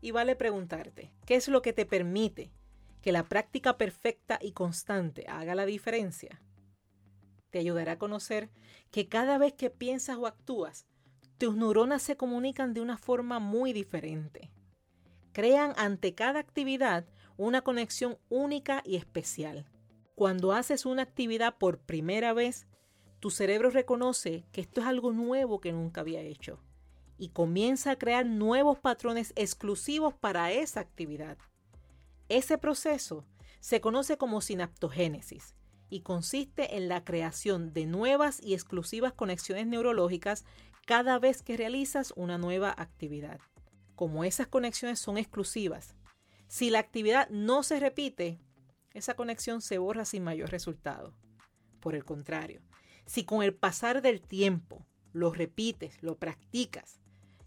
Y 0.00 0.12
vale 0.12 0.34
preguntarte, 0.34 1.12
¿qué 1.26 1.34
es 1.34 1.48
lo 1.48 1.60
que 1.60 1.74
te 1.74 1.84
permite 1.84 2.50
que 3.02 3.12
la 3.12 3.22
práctica 3.22 3.76
perfecta 3.76 4.38
y 4.40 4.52
constante 4.52 5.26
haga 5.28 5.54
la 5.54 5.66
diferencia? 5.66 6.40
Te 7.50 7.58
ayudará 7.58 7.92
a 7.92 7.98
conocer 7.98 8.48
que 8.90 9.08
cada 9.10 9.36
vez 9.36 9.52
que 9.52 9.68
piensas 9.68 10.16
o 10.16 10.26
actúas, 10.26 10.86
tus 11.38 11.56
neuronas 11.56 12.02
se 12.02 12.16
comunican 12.16 12.74
de 12.74 12.80
una 12.80 12.96
forma 12.96 13.38
muy 13.38 13.72
diferente. 13.72 14.50
Crean 15.32 15.74
ante 15.76 16.14
cada 16.14 16.40
actividad 16.40 17.06
una 17.36 17.62
conexión 17.62 18.18
única 18.28 18.82
y 18.84 18.96
especial. 18.96 19.66
Cuando 20.14 20.52
haces 20.52 20.86
una 20.86 21.02
actividad 21.02 21.58
por 21.58 21.78
primera 21.78 22.32
vez, 22.32 22.66
tu 23.18 23.30
cerebro 23.30 23.70
reconoce 23.70 24.44
que 24.52 24.60
esto 24.60 24.80
es 24.80 24.86
algo 24.86 25.12
nuevo 25.12 25.60
que 25.60 25.72
nunca 25.72 26.02
había 26.02 26.20
hecho 26.20 26.60
y 27.16 27.30
comienza 27.30 27.92
a 27.92 27.98
crear 27.98 28.26
nuevos 28.26 28.78
patrones 28.78 29.32
exclusivos 29.36 30.14
para 30.14 30.52
esa 30.52 30.80
actividad. 30.80 31.38
Ese 32.28 32.58
proceso 32.58 33.24
se 33.60 33.80
conoce 33.80 34.18
como 34.18 34.40
sinaptogénesis 34.40 35.54
y 35.88 36.00
consiste 36.00 36.76
en 36.76 36.88
la 36.88 37.04
creación 37.04 37.72
de 37.72 37.86
nuevas 37.86 38.42
y 38.42 38.54
exclusivas 38.54 39.12
conexiones 39.12 39.66
neurológicas 39.66 40.44
cada 40.86 41.18
vez 41.18 41.42
que 41.42 41.56
realizas 41.56 42.12
una 42.16 42.38
nueva 42.38 42.74
actividad. 42.76 43.40
Como 43.94 44.24
esas 44.24 44.46
conexiones 44.46 44.98
son 44.98 45.18
exclusivas, 45.18 45.96
si 46.46 46.70
la 46.70 46.78
actividad 46.78 47.28
no 47.30 47.62
se 47.62 47.80
repite, 47.80 48.40
esa 48.92 49.14
conexión 49.14 49.60
se 49.60 49.78
borra 49.78 50.04
sin 50.04 50.24
mayor 50.24 50.50
resultado. 50.50 51.14
Por 51.80 51.94
el 51.94 52.04
contrario, 52.04 52.62
si 53.06 53.24
con 53.24 53.42
el 53.42 53.54
pasar 53.54 54.02
del 54.02 54.20
tiempo 54.20 54.86
lo 55.12 55.32
repites, 55.32 56.02
lo 56.02 56.18
practicas, 56.18 57.00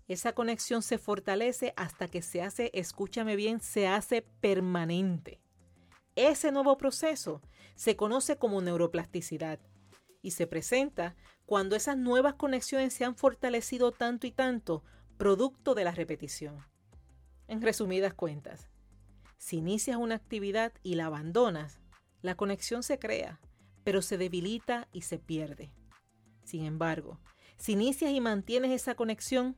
esa 0.07 0.33
conexión 0.33 0.81
se 0.83 0.97
fortalece 0.97 1.73
hasta 1.75 2.07
que 2.07 2.21
se 2.21 2.41
hace, 2.41 2.71
escúchame 2.73 3.35
bien, 3.35 3.59
se 3.59 3.87
hace 3.87 4.21
permanente. 4.21 5.41
Ese 6.15 6.51
nuevo 6.51 6.77
proceso 6.77 7.41
se 7.75 7.97
conoce 7.97 8.37
como 8.37 8.61
neuroplasticidad 8.61 9.59
y 10.21 10.31
se 10.31 10.47
presenta 10.47 11.15
cuando 11.47 11.77
esas 11.77 11.97
nuevas 11.97 12.33
conexiones 12.33 12.93
se 12.93 13.05
han 13.05 13.15
fortalecido 13.15 13.93
tanto 13.93 14.27
y 14.27 14.31
tanto, 14.31 14.83
producto 15.17 15.75
de 15.75 15.85
la 15.85 15.91
repetición. 15.91 16.57
En 17.47 17.61
resumidas 17.61 18.13
cuentas, 18.13 18.67
si 19.37 19.55
inicias 19.59 19.95
una 19.95 20.15
actividad 20.15 20.73
y 20.83 20.95
la 20.95 21.05
abandonas, 21.05 21.79
la 22.21 22.35
conexión 22.35 22.83
se 22.83 22.99
crea, 22.99 23.39
pero 23.85 24.01
se 24.01 24.17
debilita 24.17 24.89
y 24.91 25.03
se 25.03 25.19
pierde. 25.19 25.71
Sin 26.43 26.65
embargo, 26.65 27.17
si 27.55 27.71
inicias 27.71 28.11
y 28.11 28.19
mantienes 28.19 28.71
esa 28.71 28.95
conexión, 28.95 29.55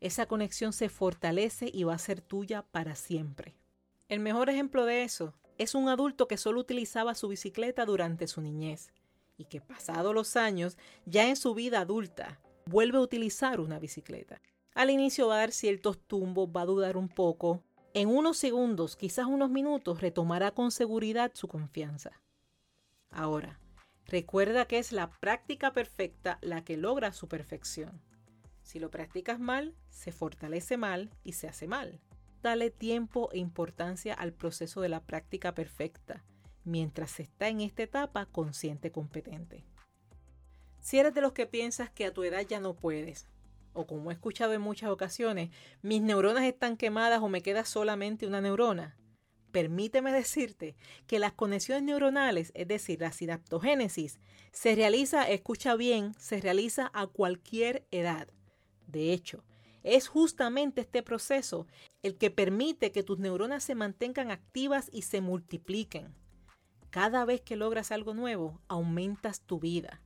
esa 0.00 0.26
conexión 0.26 0.74
se 0.74 0.90
fortalece 0.90 1.70
y 1.72 1.84
va 1.84 1.94
a 1.94 1.98
ser 1.98 2.20
tuya 2.20 2.66
para 2.70 2.94
siempre. 2.94 3.56
El 4.10 4.20
mejor 4.20 4.50
ejemplo 4.50 4.84
de 4.84 5.02
eso 5.02 5.32
es 5.56 5.74
un 5.74 5.88
adulto 5.88 6.28
que 6.28 6.36
solo 6.36 6.60
utilizaba 6.60 7.14
su 7.14 7.28
bicicleta 7.28 7.86
durante 7.86 8.26
su 8.26 8.42
niñez 8.42 8.92
y 9.42 9.44
que 9.44 9.60
pasados 9.60 10.14
los 10.14 10.36
años, 10.36 10.78
ya 11.04 11.28
en 11.28 11.36
su 11.36 11.54
vida 11.54 11.80
adulta, 11.80 12.40
vuelve 12.66 12.98
a 12.98 13.02
utilizar 13.02 13.60
una 13.60 13.78
bicicleta. 13.78 14.40
Al 14.74 14.90
inicio 14.90 15.28
va 15.28 15.34
a 15.34 15.38
dar 15.38 15.52
ciertos 15.52 15.98
tumbos, 15.98 16.48
va 16.48 16.62
a 16.62 16.66
dudar 16.66 16.96
un 16.96 17.08
poco. 17.08 17.62
En 17.92 18.08
unos 18.08 18.38
segundos, 18.38 18.96
quizás 18.96 19.26
unos 19.26 19.50
minutos, 19.50 20.00
retomará 20.00 20.52
con 20.52 20.70
seguridad 20.70 21.32
su 21.34 21.46
confianza. 21.46 22.22
Ahora, 23.10 23.60
Recuerda 24.06 24.66
que 24.66 24.78
es 24.78 24.92
la 24.92 25.10
práctica 25.10 25.72
perfecta 25.72 26.38
la 26.42 26.64
que 26.64 26.76
logra 26.76 27.12
su 27.12 27.28
perfección. 27.28 28.02
Si 28.62 28.78
lo 28.78 28.90
practicas 28.90 29.40
mal, 29.40 29.74
se 29.88 30.12
fortalece 30.12 30.76
mal 30.76 31.10
y 31.24 31.32
se 31.32 31.48
hace 31.48 31.66
mal. 31.66 32.00
Dale 32.42 32.70
tiempo 32.70 33.30
e 33.32 33.38
importancia 33.38 34.14
al 34.14 34.32
proceso 34.32 34.80
de 34.80 34.88
la 34.88 35.04
práctica 35.04 35.54
perfecta, 35.54 36.24
mientras 36.64 37.20
está 37.20 37.48
en 37.48 37.60
esta 37.60 37.82
etapa 37.82 38.26
consciente 38.26 38.90
competente. 38.90 39.64
Si 40.80 40.98
eres 40.98 41.14
de 41.14 41.20
los 41.20 41.32
que 41.32 41.46
piensas 41.46 41.90
que 41.90 42.06
a 42.06 42.12
tu 42.12 42.24
edad 42.24 42.44
ya 42.46 42.60
no 42.60 42.74
puedes, 42.74 43.28
o 43.72 43.86
como 43.86 44.10
he 44.10 44.14
escuchado 44.14 44.52
en 44.52 44.60
muchas 44.60 44.90
ocasiones, 44.90 45.50
mis 45.80 46.02
neuronas 46.02 46.44
están 46.44 46.76
quemadas 46.76 47.22
o 47.22 47.28
me 47.28 47.42
queda 47.42 47.64
solamente 47.64 48.26
una 48.26 48.40
neurona, 48.40 48.96
permíteme 49.52 50.12
decirte 50.12 50.74
que 51.06 51.18
las 51.18 51.32
conexiones 51.32 51.84
neuronales, 51.84 52.50
es 52.54 52.66
decir, 52.66 53.00
la 53.00 53.12
sinaptogénesis, 53.12 54.18
se 54.50 54.74
realiza, 54.74 55.28
escucha 55.28 55.76
bien, 55.76 56.14
se 56.18 56.40
realiza 56.40 56.90
a 56.94 57.06
cualquier 57.06 57.86
edad. 57.90 58.28
De 58.86 59.12
hecho, 59.12 59.44
es 59.84 60.08
justamente 60.08 60.80
este 60.80 61.02
proceso 61.02 61.66
el 62.02 62.16
que 62.16 62.30
permite 62.30 62.92
que 62.92 63.02
tus 63.02 63.18
neuronas 63.18 63.64
se 63.64 63.74
mantengan 63.74 64.30
activas 64.30 64.88
y 64.92 65.02
se 65.02 65.20
multipliquen. 65.20 66.14
Cada 66.92 67.24
vez 67.24 67.40
que 67.40 67.56
logras 67.56 67.90
algo 67.90 68.12
nuevo, 68.12 68.60
aumentas 68.68 69.40
tu 69.40 69.58
vida. 69.58 70.02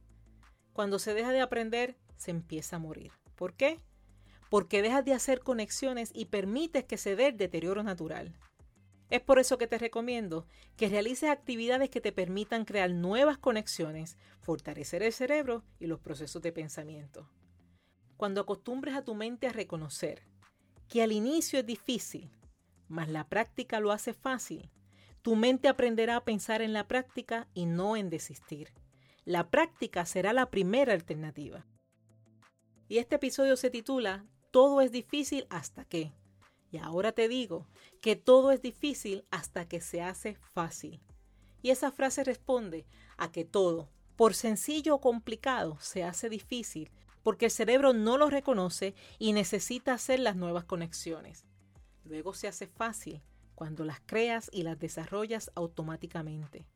Cuando 0.72 1.00
se 1.00 1.14
deja 1.14 1.32
de 1.32 1.40
aprender, 1.40 1.96
se 2.16 2.30
empieza 2.30 2.76
a 2.76 2.78
morir. 2.78 3.10
¿Por 3.34 3.54
qué? 3.54 3.80
Porque 4.50 4.82
dejas 4.82 5.04
de 5.04 5.12
hacer 5.12 5.40
conexiones 5.40 6.12
y 6.14 6.26
permites 6.26 6.84
que 6.84 6.96
se 6.96 7.16
dé 7.16 7.26
el 7.26 7.36
deterioro 7.36 7.82
natural. 7.82 8.38
Es 9.10 9.20
por 9.20 9.40
eso 9.40 9.58
que 9.58 9.66
te 9.66 9.78
recomiendo 9.78 10.46
que 10.76 10.88
realices 10.88 11.28
actividades 11.28 11.90
que 11.90 12.00
te 12.00 12.12
permitan 12.12 12.64
crear 12.64 12.92
nuevas 12.92 13.36
conexiones, 13.36 14.16
fortalecer 14.38 15.02
el 15.02 15.12
cerebro 15.12 15.64
y 15.80 15.88
los 15.88 15.98
procesos 15.98 16.40
de 16.40 16.52
pensamiento. 16.52 17.28
Cuando 18.16 18.40
acostumbres 18.40 18.94
a 18.94 19.02
tu 19.02 19.16
mente 19.16 19.48
a 19.48 19.52
reconocer 19.52 20.22
que 20.86 21.02
al 21.02 21.10
inicio 21.10 21.58
es 21.58 21.66
difícil, 21.66 22.30
mas 22.86 23.08
la 23.08 23.28
práctica 23.28 23.80
lo 23.80 23.90
hace 23.90 24.14
fácil, 24.14 24.70
tu 25.26 25.34
mente 25.34 25.66
aprenderá 25.66 26.14
a 26.14 26.24
pensar 26.24 26.62
en 26.62 26.72
la 26.72 26.86
práctica 26.86 27.48
y 27.52 27.66
no 27.66 27.96
en 27.96 28.10
desistir. 28.10 28.72
La 29.24 29.50
práctica 29.50 30.06
será 30.06 30.32
la 30.32 30.52
primera 30.52 30.92
alternativa. 30.92 31.66
Y 32.86 32.98
este 32.98 33.16
episodio 33.16 33.56
se 33.56 33.68
titula 33.68 34.24
Todo 34.52 34.80
es 34.80 34.92
difícil 34.92 35.48
hasta 35.50 35.84
que. 35.84 36.12
Y 36.70 36.78
ahora 36.78 37.10
te 37.10 37.26
digo 37.26 37.66
que 38.00 38.14
todo 38.14 38.52
es 38.52 38.62
difícil 38.62 39.26
hasta 39.32 39.66
que 39.66 39.80
se 39.80 40.00
hace 40.00 40.36
fácil. 40.36 41.02
Y 41.60 41.70
esa 41.70 41.90
frase 41.90 42.22
responde 42.22 42.86
a 43.16 43.32
que 43.32 43.44
todo, 43.44 43.90
por 44.14 44.32
sencillo 44.32 44.94
o 44.94 45.00
complicado, 45.00 45.76
se 45.80 46.04
hace 46.04 46.28
difícil 46.28 46.92
porque 47.24 47.46
el 47.46 47.50
cerebro 47.50 47.92
no 47.92 48.16
lo 48.16 48.30
reconoce 48.30 48.94
y 49.18 49.32
necesita 49.32 49.92
hacer 49.92 50.20
las 50.20 50.36
nuevas 50.36 50.66
conexiones. 50.66 51.46
Luego 52.04 52.32
se 52.32 52.46
hace 52.46 52.68
fácil 52.68 53.24
cuando 53.56 53.84
las 53.84 54.00
creas 54.06 54.48
y 54.52 54.62
las 54.62 54.78
desarrollas 54.78 55.50
automáticamente. 55.56 56.66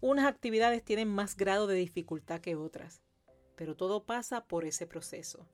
Unas 0.00 0.26
actividades 0.26 0.82
tienen 0.82 1.08
más 1.08 1.36
grado 1.36 1.68
de 1.68 1.76
dificultad 1.76 2.40
que 2.40 2.56
otras, 2.56 3.02
pero 3.54 3.76
todo 3.76 4.04
pasa 4.04 4.44
por 4.46 4.64
ese 4.64 4.86
proceso. 4.86 5.46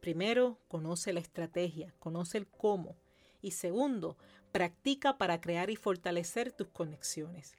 Primero, 0.00 0.58
conoce 0.68 1.12
la 1.12 1.20
estrategia, 1.20 1.94
conoce 1.98 2.38
el 2.38 2.48
cómo. 2.48 2.96
Y 3.42 3.52
segundo, 3.52 4.16
practica 4.52 5.18
para 5.18 5.40
crear 5.40 5.70
y 5.70 5.76
fortalecer 5.76 6.52
tus 6.52 6.68
conexiones. 6.68 7.56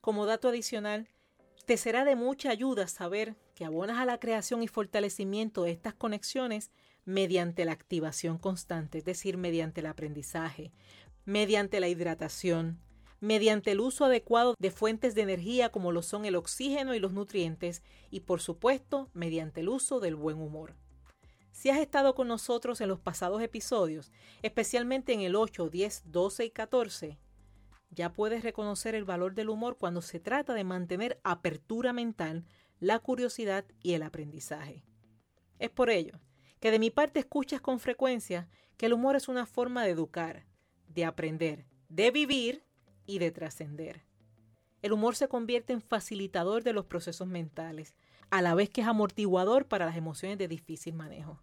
Como 0.00 0.24
dato 0.24 0.48
adicional, 0.48 1.08
te 1.64 1.76
será 1.76 2.04
de 2.04 2.14
mucha 2.14 2.50
ayuda 2.50 2.86
saber 2.86 3.34
que 3.56 3.64
abonas 3.64 3.98
a 3.98 4.04
la 4.04 4.20
creación 4.20 4.62
y 4.62 4.68
fortalecimiento 4.68 5.64
de 5.64 5.72
estas 5.72 5.94
conexiones 5.94 6.70
mediante 7.06 7.64
la 7.64 7.72
activación 7.72 8.36
constante, 8.36 8.98
es 8.98 9.04
decir, 9.04 9.38
mediante 9.38 9.80
el 9.80 9.86
aprendizaje, 9.86 10.72
mediante 11.24 11.80
la 11.80 11.88
hidratación, 11.88 12.80
mediante 13.20 13.70
el 13.70 13.80
uso 13.80 14.04
adecuado 14.04 14.54
de 14.58 14.70
fuentes 14.70 15.14
de 15.14 15.22
energía 15.22 15.70
como 15.70 15.92
lo 15.92 16.02
son 16.02 16.26
el 16.26 16.36
oxígeno 16.36 16.94
y 16.94 16.98
los 16.98 17.12
nutrientes 17.12 17.82
y 18.10 18.20
por 18.20 18.40
supuesto 18.40 19.08
mediante 19.14 19.60
el 19.60 19.68
uso 19.68 20.00
del 20.00 20.16
buen 20.16 20.36
humor. 20.38 20.74
Si 21.52 21.70
has 21.70 21.78
estado 21.78 22.14
con 22.14 22.28
nosotros 22.28 22.80
en 22.82 22.88
los 22.88 23.00
pasados 23.00 23.40
episodios, 23.40 24.12
especialmente 24.42 25.14
en 25.14 25.22
el 25.22 25.36
8, 25.36 25.70
10, 25.70 26.02
12 26.06 26.44
y 26.44 26.50
14, 26.50 27.18
ya 27.90 28.12
puedes 28.12 28.42
reconocer 28.42 28.94
el 28.94 29.04
valor 29.04 29.34
del 29.34 29.48
humor 29.48 29.78
cuando 29.78 30.02
se 30.02 30.20
trata 30.20 30.52
de 30.52 30.64
mantener 30.64 31.18
apertura 31.22 31.92
mental, 31.92 32.44
la 32.78 32.98
curiosidad 32.98 33.64
y 33.80 33.94
el 33.94 34.02
aprendizaje. 34.02 34.84
Es 35.58 35.70
por 35.70 35.88
ello 35.88 36.20
que 36.60 36.70
de 36.70 36.78
mi 36.78 36.90
parte 36.90 37.20
escuchas 37.20 37.60
con 37.60 37.80
frecuencia 37.80 38.48
que 38.76 38.86
el 38.86 38.92
humor 38.92 39.16
es 39.16 39.28
una 39.28 39.46
forma 39.46 39.84
de 39.84 39.90
educar, 39.90 40.46
de 40.88 41.04
aprender, 41.04 41.66
de 41.88 42.10
vivir 42.10 42.64
y 43.06 43.18
de 43.18 43.30
trascender. 43.30 44.04
El 44.82 44.92
humor 44.92 45.16
se 45.16 45.28
convierte 45.28 45.72
en 45.72 45.80
facilitador 45.80 46.62
de 46.62 46.72
los 46.72 46.86
procesos 46.86 47.26
mentales, 47.26 47.94
a 48.30 48.42
la 48.42 48.54
vez 48.54 48.70
que 48.70 48.82
es 48.82 48.86
amortiguador 48.86 49.66
para 49.66 49.86
las 49.86 49.96
emociones 49.96 50.38
de 50.38 50.48
difícil 50.48 50.94
manejo. 50.94 51.40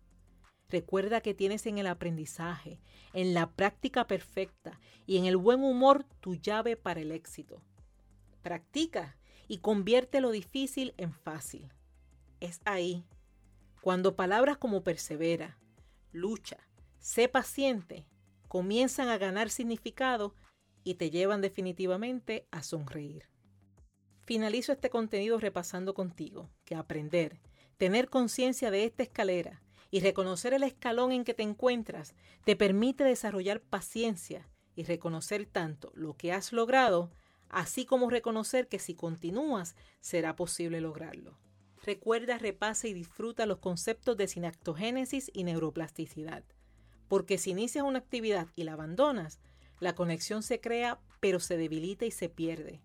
Recuerda 0.69 1.21
que 1.21 1.33
tienes 1.33 1.65
en 1.65 1.77
el 1.77 1.87
aprendizaje, 1.87 2.79
en 3.13 3.33
la 3.33 3.51
práctica 3.51 4.07
perfecta 4.07 4.79
y 5.05 5.17
en 5.17 5.25
el 5.25 5.37
buen 5.37 5.63
humor 5.63 6.03
tu 6.19 6.35
llave 6.35 6.75
para 6.75 7.01
el 7.01 7.11
éxito. 7.11 7.61
Practica 8.41 9.17
y 9.47 9.59
convierte 9.59 10.19
lo 10.19 10.31
difícil 10.31 10.93
en 10.97 11.13
fácil. 11.13 11.71
Es 12.39 12.59
ahí, 12.65 13.05
cuando 13.83 14.15
palabras 14.15 14.57
como 14.57 14.81
persevera, 14.81 15.57
lucha, 16.13 16.55
sé 16.99 17.27
paciente, 17.27 18.07
comienzan 18.47 19.09
a 19.09 19.17
ganar 19.17 19.49
significado 19.49 20.35
y 20.85 20.93
te 20.93 21.09
llevan 21.09 21.41
definitivamente 21.41 22.47
a 22.49 22.63
sonreír. 22.63 23.27
Finalizo 24.21 24.71
este 24.71 24.89
contenido 24.89 25.37
repasando 25.37 25.93
contigo 25.93 26.49
que 26.63 26.75
aprender, 26.75 27.41
tener 27.75 28.09
conciencia 28.09 28.71
de 28.71 28.85
esta 28.85 29.03
escalera 29.03 29.61
y 29.91 29.99
reconocer 29.99 30.53
el 30.53 30.63
escalón 30.63 31.11
en 31.11 31.25
que 31.25 31.33
te 31.33 31.43
encuentras 31.43 32.15
te 32.45 32.55
permite 32.55 33.03
desarrollar 33.03 33.59
paciencia 33.59 34.47
y 34.77 34.83
reconocer 34.85 35.45
tanto 35.45 35.91
lo 35.93 36.15
que 36.15 36.31
has 36.31 36.53
logrado, 36.53 37.11
así 37.49 37.85
como 37.85 38.09
reconocer 38.09 38.69
que 38.69 38.79
si 38.79 38.95
continúas 38.95 39.75
será 39.99 40.37
posible 40.37 40.79
lograrlo. 40.79 41.37
Recuerda, 41.83 42.37
repasa 42.37 42.87
y 42.87 42.93
disfruta 42.93 43.45
los 43.45 43.57
conceptos 43.59 44.15
de 44.15 44.29
sinactogénesis 44.29 45.29
y 45.33 45.43
neuroplasticidad, 45.43 46.45
porque 47.09 47.37
si 47.37 47.51
inicias 47.51 47.83
una 47.83 47.99
actividad 47.99 48.47
y 48.55 48.63
la 48.63 48.73
abandonas, 48.73 49.41
la 49.81 49.93
conexión 49.93 50.43
se 50.43 50.61
crea, 50.61 51.01
pero 51.19 51.41
se 51.41 51.57
debilita 51.57 52.05
y 52.05 52.11
se 52.11 52.29
pierde. 52.29 52.81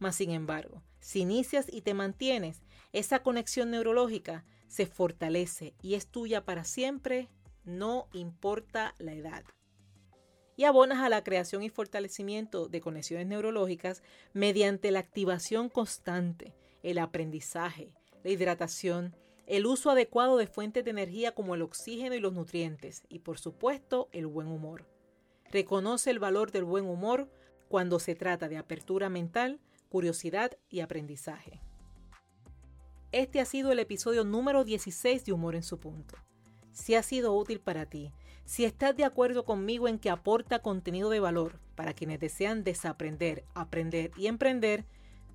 Mas, 0.00 0.16
sin 0.16 0.32
embargo, 0.32 0.82
si 0.98 1.20
inicias 1.20 1.66
y 1.72 1.82
te 1.82 1.94
mantienes, 1.94 2.62
esa 2.92 3.22
conexión 3.22 3.70
neurológica 3.70 4.44
se 4.66 4.86
fortalece 4.86 5.74
y 5.80 5.94
es 5.94 6.08
tuya 6.08 6.44
para 6.44 6.64
siempre, 6.64 7.28
no 7.64 8.08
importa 8.12 8.96
la 8.98 9.12
edad. 9.12 9.44
Y 10.56 10.64
abonas 10.64 10.98
a 10.98 11.08
la 11.08 11.22
creación 11.22 11.62
y 11.62 11.68
fortalecimiento 11.68 12.66
de 12.66 12.80
conexiones 12.80 13.28
neurológicas 13.28 14.02
mediante 14.32 14.90
la 14.90 14.98
activación 14.98 15.68
constante, 15.68 16.56
el 16.82 16.98
aprendizaje, 16.98 17.94
la 18.24 18.30
hidratación, 18.30 19.14
el 19.46 19.66
uso 19.66 19.90
adecuado 19.90 20.36
de 20.36 20.46
fuentes 20.46 20.84
de 20.84 20.90
energía 20.90 21.34
como 21.34 21.54
el 21.54 21.62
oxígeno 21.62 22.14
y 22.14 22.20
los 22.20 22.32
nutrientes, 22.32 23.04
y 23.08 23.20
por 23.20 23.38
supuesto 23.38 24.08
el 24.12 24.26
buen 24.26 24.48
humor. 24.48 24.86
Reconoce 25.50 26.10
el 26.10 26.18
valor 26.18 26.52
del 26.52 26.64
buen 26.64 26.84
humor 26.84 27.30
cuando 27.68 27.98
se 27.98 28.14
trata 28.14 28.48
de 28.48 28.58
apertura 28.58 29.08
mental, 29.08 29.60
curiosidad 29.88 30.52
y 30.68 30.80
aprendizaje. 30.80 31.62
Este 33.10 33.40
ha 33.40 33.46
sido 33.46 33.72
el 33.72 33.78
episodio 33.78 34.24
número 34.24 34.64
16 34.64 35.24
de 35.24 35.32
Humor 35.32 35.54
en 35.54 35.62
su 35.62 35.80
punto. 35.80 36.16
Si 36.72 36.94
ha 36.94 37.02
sido 37.02 37.32
útil 37.32 37.58
para 37.58 37.86
ti, 37.86 38.12
si 38.44 38.66
estás 38.66 38.94
de 38.96 39.04
acuerdo 39.04 39.46
conmigo 39.46 39.88
en 39.88 39.98
que 39.98 40.10
aporta 40.10 40.60
contenido 40.60 41.08
de 41.08 41.20
valor 41.20 41.58
para 41.74 41.94
quienes 41.94 42.20
desean 42.20 42.64
desaprender, 42.64 43.44
aprender 43.54 44.10
y 44.16 44.26
emprender, 44.26 44.84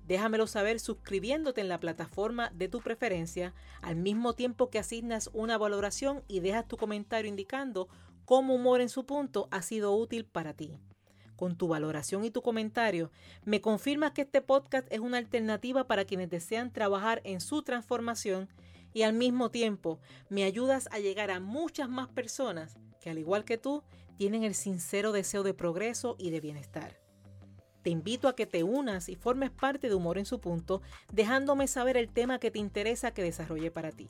déjamelo 0.06 0.46
saber 0.46 0.80
suscribiéndote 0.80 1.60
en 1.60 1.68
la 1.68 1.80
plataforma 1.80 2.50
de 2.50 2.68
tu 2.68 2.80
preferencia 2.80 3.54
al 3.82 3.96
mismo 3.96 4.34
tiempo 4.34 4.70
que 4.70 4.78
asignas 4.78 5.30
una 5.32 5.58
valoración 5.58 6.22
y 6.28 6.40
dejas 6.40 6.68
tu 6.68 6.76
comentario 6.76 7.28
indicando 7.28 7.88
cómo 8.24 8.54
humor 8.54 8.80
en 8.80 8.88
su 8.88 9.06
punto 9.06 9.48
ha 9.50 9.62
sido 9.62 9.94
útil 9.94 10.24
para 10.24 10.54
ti. 10.54 10.78
Con 11.36 11.56
tu 11.56 11.68
valoración 11.68 12.24
y 12.24 12.30
tu 12.30 12.42
comentario, 12.42 13.10
me 13.44 13.60
confirmas 13.60 14.12
que 14.12 14.22
este 14.22 14.40
podcast 14.40 14.86
es 14.90 15.00
una 15.00 15.18
alternativa 15.18 15.86
para 15.86 16.04
quienes 16.04 16.30
desean 16.30 16.72
trabajar 16.72 17.20
en 17.24 17.40
su 17.40 17.62
transformación 17.62 18.48
y 18.92 19.02
al 19.02 19.14
mismo 19.14 19.50
tiempo 19.50 19.98
me 20.28 20.44
ayudas 20.44 20.88
a 20.92 21.00
llegar 21.00 21.30
a 21.30 21.40
muchas 21.40 21.88
más 21.88 22.08
personas 22.08 22.76
que 23.00 23.10
al 23.10 23.18
igual 23.18 23.44
que 23.44 23.58
tú 23.58 23.82
tienen 24.16 24.44
el 24.44 24.54
sincero 24.54 25.10
deseo 25.10 25.42
de 25.42 25.54
progreso 25.54 26.14
y 26.18 26.30
de 26.30 26.40
bienestar. 26.40 27.03
Te 27.84 27.90
invito 27.90 28.26
a 28.28 28.34
que 28.34 28.46
te 28.46 28.64
unas 28.64 29.10
y 29.10 29.14
formes 29.14 29.50
parte 29.50 29.90
de 29.90 29.94
Humor 29.94 30.16
en 30.16 30.24
su 30.24 30.40
punto, 30.40 30.80
dejándome 31.12 31.66
saber 31.66 31.98
el 31.98 32.08
tema 32.08 32.38
que 32.38 32.50
te 32.50 32.58
interesa 32.58 33.12
que 33.12 33.22
desarrolle 33.22 33.70
para 33.70 33.92
ti. 33.92 34.08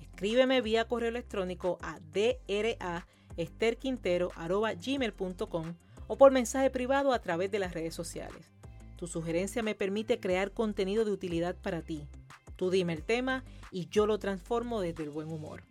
Escríbeme 0.00 0.60
vía 0.60 0.88
correo 0.88 1.08
electrónico 1.08 1.78
a 1.82 2.00
dra 2.12 3.06
esterquintero.gmail.com 3.36 5.74
o 6.08 6.18
por 6.18 6.32
mensaje 6.32 6.68
privado 6.70 7.12
a 7.12 7.20
través 7.20 7.52
de 7.52 7.60
las 7.60 7.74
redes 7.74 7.94
sociales. 7.94 8.50
Tu 8.96 9.06
sugerencia 9.06 9.62
me 9.62 9.76
permite 9.76 10.18
crear 10.18 10.50
contenido 10.50 11.04
de 11.04 11.12
utilidad 11.12 11.54
para 11.54 11.80
ti. 11.80 12.08
Tú 12.56 12.70
dime 12.70 12.92
el 12.92 13.04
tema 13.04 13.44
y 13.70 13.88
yo 13.88 14.06
lo 14.06 14.18
transformo 14.18 14.80
desde 14.80 15.04
el 15.04 15.10
buen 15.10 15.28
humor. 15.28 15.62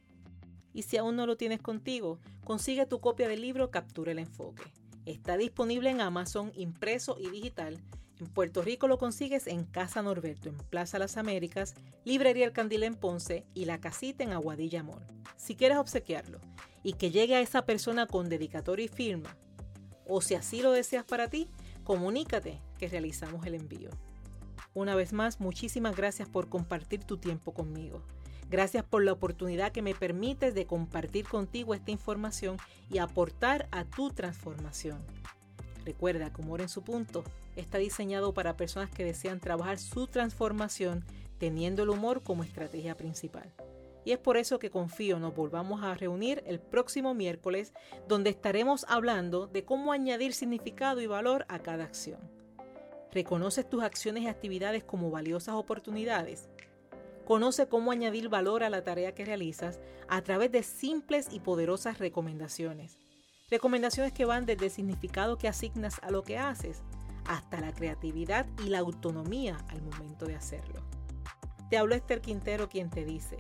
Y 0.74 0.84
si 0.84 0.96
aún 0.96 1.18
no 1.18 1.28
lo 1.28 1.36
tienes 1.36 1.62
contigo, 1.62 2.18
consigue 2.46 2.86
tu 2.86 3.02
copia 3.02 3.28
del 3.28 3.42
libro 3.42 3.72
Captura 3.72 4.14
el 4.14 4.20
Enfoque. 4.20 4.64
Está 5.06 5.38
disponible 5.38 5.90
en 5.90 6.02
Amazon 6.02 6.52
impreso 6.56 7.18
y 7.20 7.30
digital. 7.30 7.80
En 8.20 8.28
Puerto 8.28 8.62
Rico 8.62 8.88
lo 8.88 9.00
consigues 9.00 9.48
en 9.48 9.66
Casa 9.66 10.04
Norberto, 10.04 10.50
en 10.50 10.58
Plaza 10.58 11.00
Las 11.00 11.18
Américas, 11.18 11.74
Librería 12.06 12.46
El 12.46 12.52
Candil 12.52 12.84
en 12.84 12.96
Ponce 12.96 13.46
y 13.56 13.66
La 13.66 13.80
Casita 13.80 14.24
en 14.24 14.32
Aguadilla 14.32 14.84
Mall. 14.84 15.06
Si 15.38 15.56
quieres 15.56 15.78
obsequiarlo 15.78 16.40
y 16.84 16.94
que 16.94 17.10
llegue 17.10 17.36
a 17.36 17.42
esa 17.42 17.66
persona 17.66 18.06
con 18.06 18.30
dedicatoria 18.30 18.86
y 18.86 18.90
firma, 18.90 19.36
o 20.06 20.22
si 20.22 20.36
así 20.36 20.62
lo 20.62 20.72
deseas 20.72 21.04
para 21.04 21.30
ti, 21.30 21.50
comunícate 21.84 22.62
que 22.78 22.88
realizamos 22.88 23.46
el 23.48 23.56
envío. 23.56 23.90
Una 24.74 24.94
vez 24.94 25.14
más, 25.14 25.40
muchísimas 25.40 25.96
gracias 25.96 26.30
por 26.30 26.48
compartir 26.48 27.04
tu 27.04 27.18
tiempo 27.18 27.54
conmigo. 27.54 28.04
Gracias 28.52 28.84
por 28.84 29.02
la 29.02 29.14
oportunidad 29.14 29.72
que 29.72 29.82
me 29.82 29.96
permites 29.96 30.54
de 30.54 30.66
compartir 30.66 31.26
contigo 31.26 31.74
esta 31.74 31.90
información 31.90 32.58
y 32.90 32.98
aportar 32.98 33.70
a 33.72 33.86
tu 33.86 34.10
transformación. 34.10 35.00
Recuerda 35.86 36.34
que 36.34 36.42
Humor 36.42 36.60
en 36.60 36.68
su 36.68 36.84
punto 36.84 37.24
está 37.56 37.78
diseñado 37.78 38.34
para 38.34 38.58
personas 38.58 38.92
que 38.92 39.06
desean 39.06 39.40
trabajar 39.40 39.80
su 39.80 40.06
transformación 40.06 41.06
teniendo 41.38 41.84
el 41.84 41.92
humor 41.92 42.24
como 42.24 42.44
estrategia 42.44 42.98
principal. 42.98 43.54
Y 44.04 44.12
es 44.12 44.18
por 44.18 44.36
eso 44.36 44.60
que 44.60 44.70
confío 44.70 45.18
nos 45.18 45.34
volvamos 45.34 45.82
a 45.82 45.96
reunir 45.96 46.44
el 46.46 46.60
próximo 46.60 47.14
miércoles 47.14 47.72
donde 48.10 48.32
estaremos 48.32 48.86
hablando 48.90 49.48
de 49.48 49.64
cómo 49.64 49.94
añadir 49.94 50.34
significado 50.34 51.00
y 51.00 51.08
valor 51.08 51.46
a 51.48 51.60
cada 51.60 51.86
acción. 51.86 52.20
¿Reconoces 53.14 53.70
tus 53.70 53.82
acciones 53.82 54.24
y 54.24 54.28
actividades 54.28 54.84
como 54.84 55.10
valiosas 55.10 55.56
oportunidades? 55.56 56.50
Conoce 57.32 57.70
cómo 57.70 57.94
añadir 57.94 58.28
valor 58.28 58.62
a 58.62 58.70
la 58.70 58.84
tarea 58.84 59.16
que 59.16 59.24
realizas 59.24 59.80
a 60.10 60.22
través 60.22 60.52
de 60.52 60.64
simples 60.64 61.30
y 61.32 61.40
poderosas 61.40 61.98
recomendaciones. 61.98 63.00
Recomendaciones 63.50 64.12
que 64.12 64.26
van 64.26 64.46
desde 64.46 64.66
el 64.66 64.72
significado 64.72 65.38
que 65.38 65.48
asignas 65.48 66.02
a 66.04 66.12
lo 66.12 66.24
que 66.24 66.38
haces 66.38 66.82
hasta 67.26 67.62
la 67.62 67.72
creatividad 67.72 68.46
y 68.66 68.68
la 68.68 68.80
autonomía 68.80 69.58
al 69.70 69.82
momento 69.82 70.26
de 70.26 70.36
hacerlo. 70.36 70.82
Te 71.70 71.78
hablo 71.78 71.96
Esther 71.96 72.20
Quintero 72.20 72.68
quien 72.68 72.90
te 72.90 73.06
dice, 73.06 73.38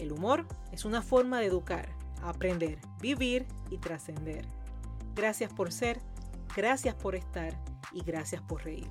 el 0.00 0.10
humor 0.10 0.44
es 0.72 0.84
una 0.84 1.00
forma 1.00 1.38
de 1.38 1.46
educar, 1.46 1.90
aprender, 2.24 2.80
vivir 3.00 3.46
y 3.70 3.78
trascender. 3.78 4.48
Gracias 5.14 5.52
por 5.52 5.70
ser, 5.70 6.00
gracias 6.56 6.96
por 6.96 7.14
estar 7.14 7.56
y 7.92 8.02
gracias 8.02 8.42
por 8.42 8.64
reír. 8.64 8.88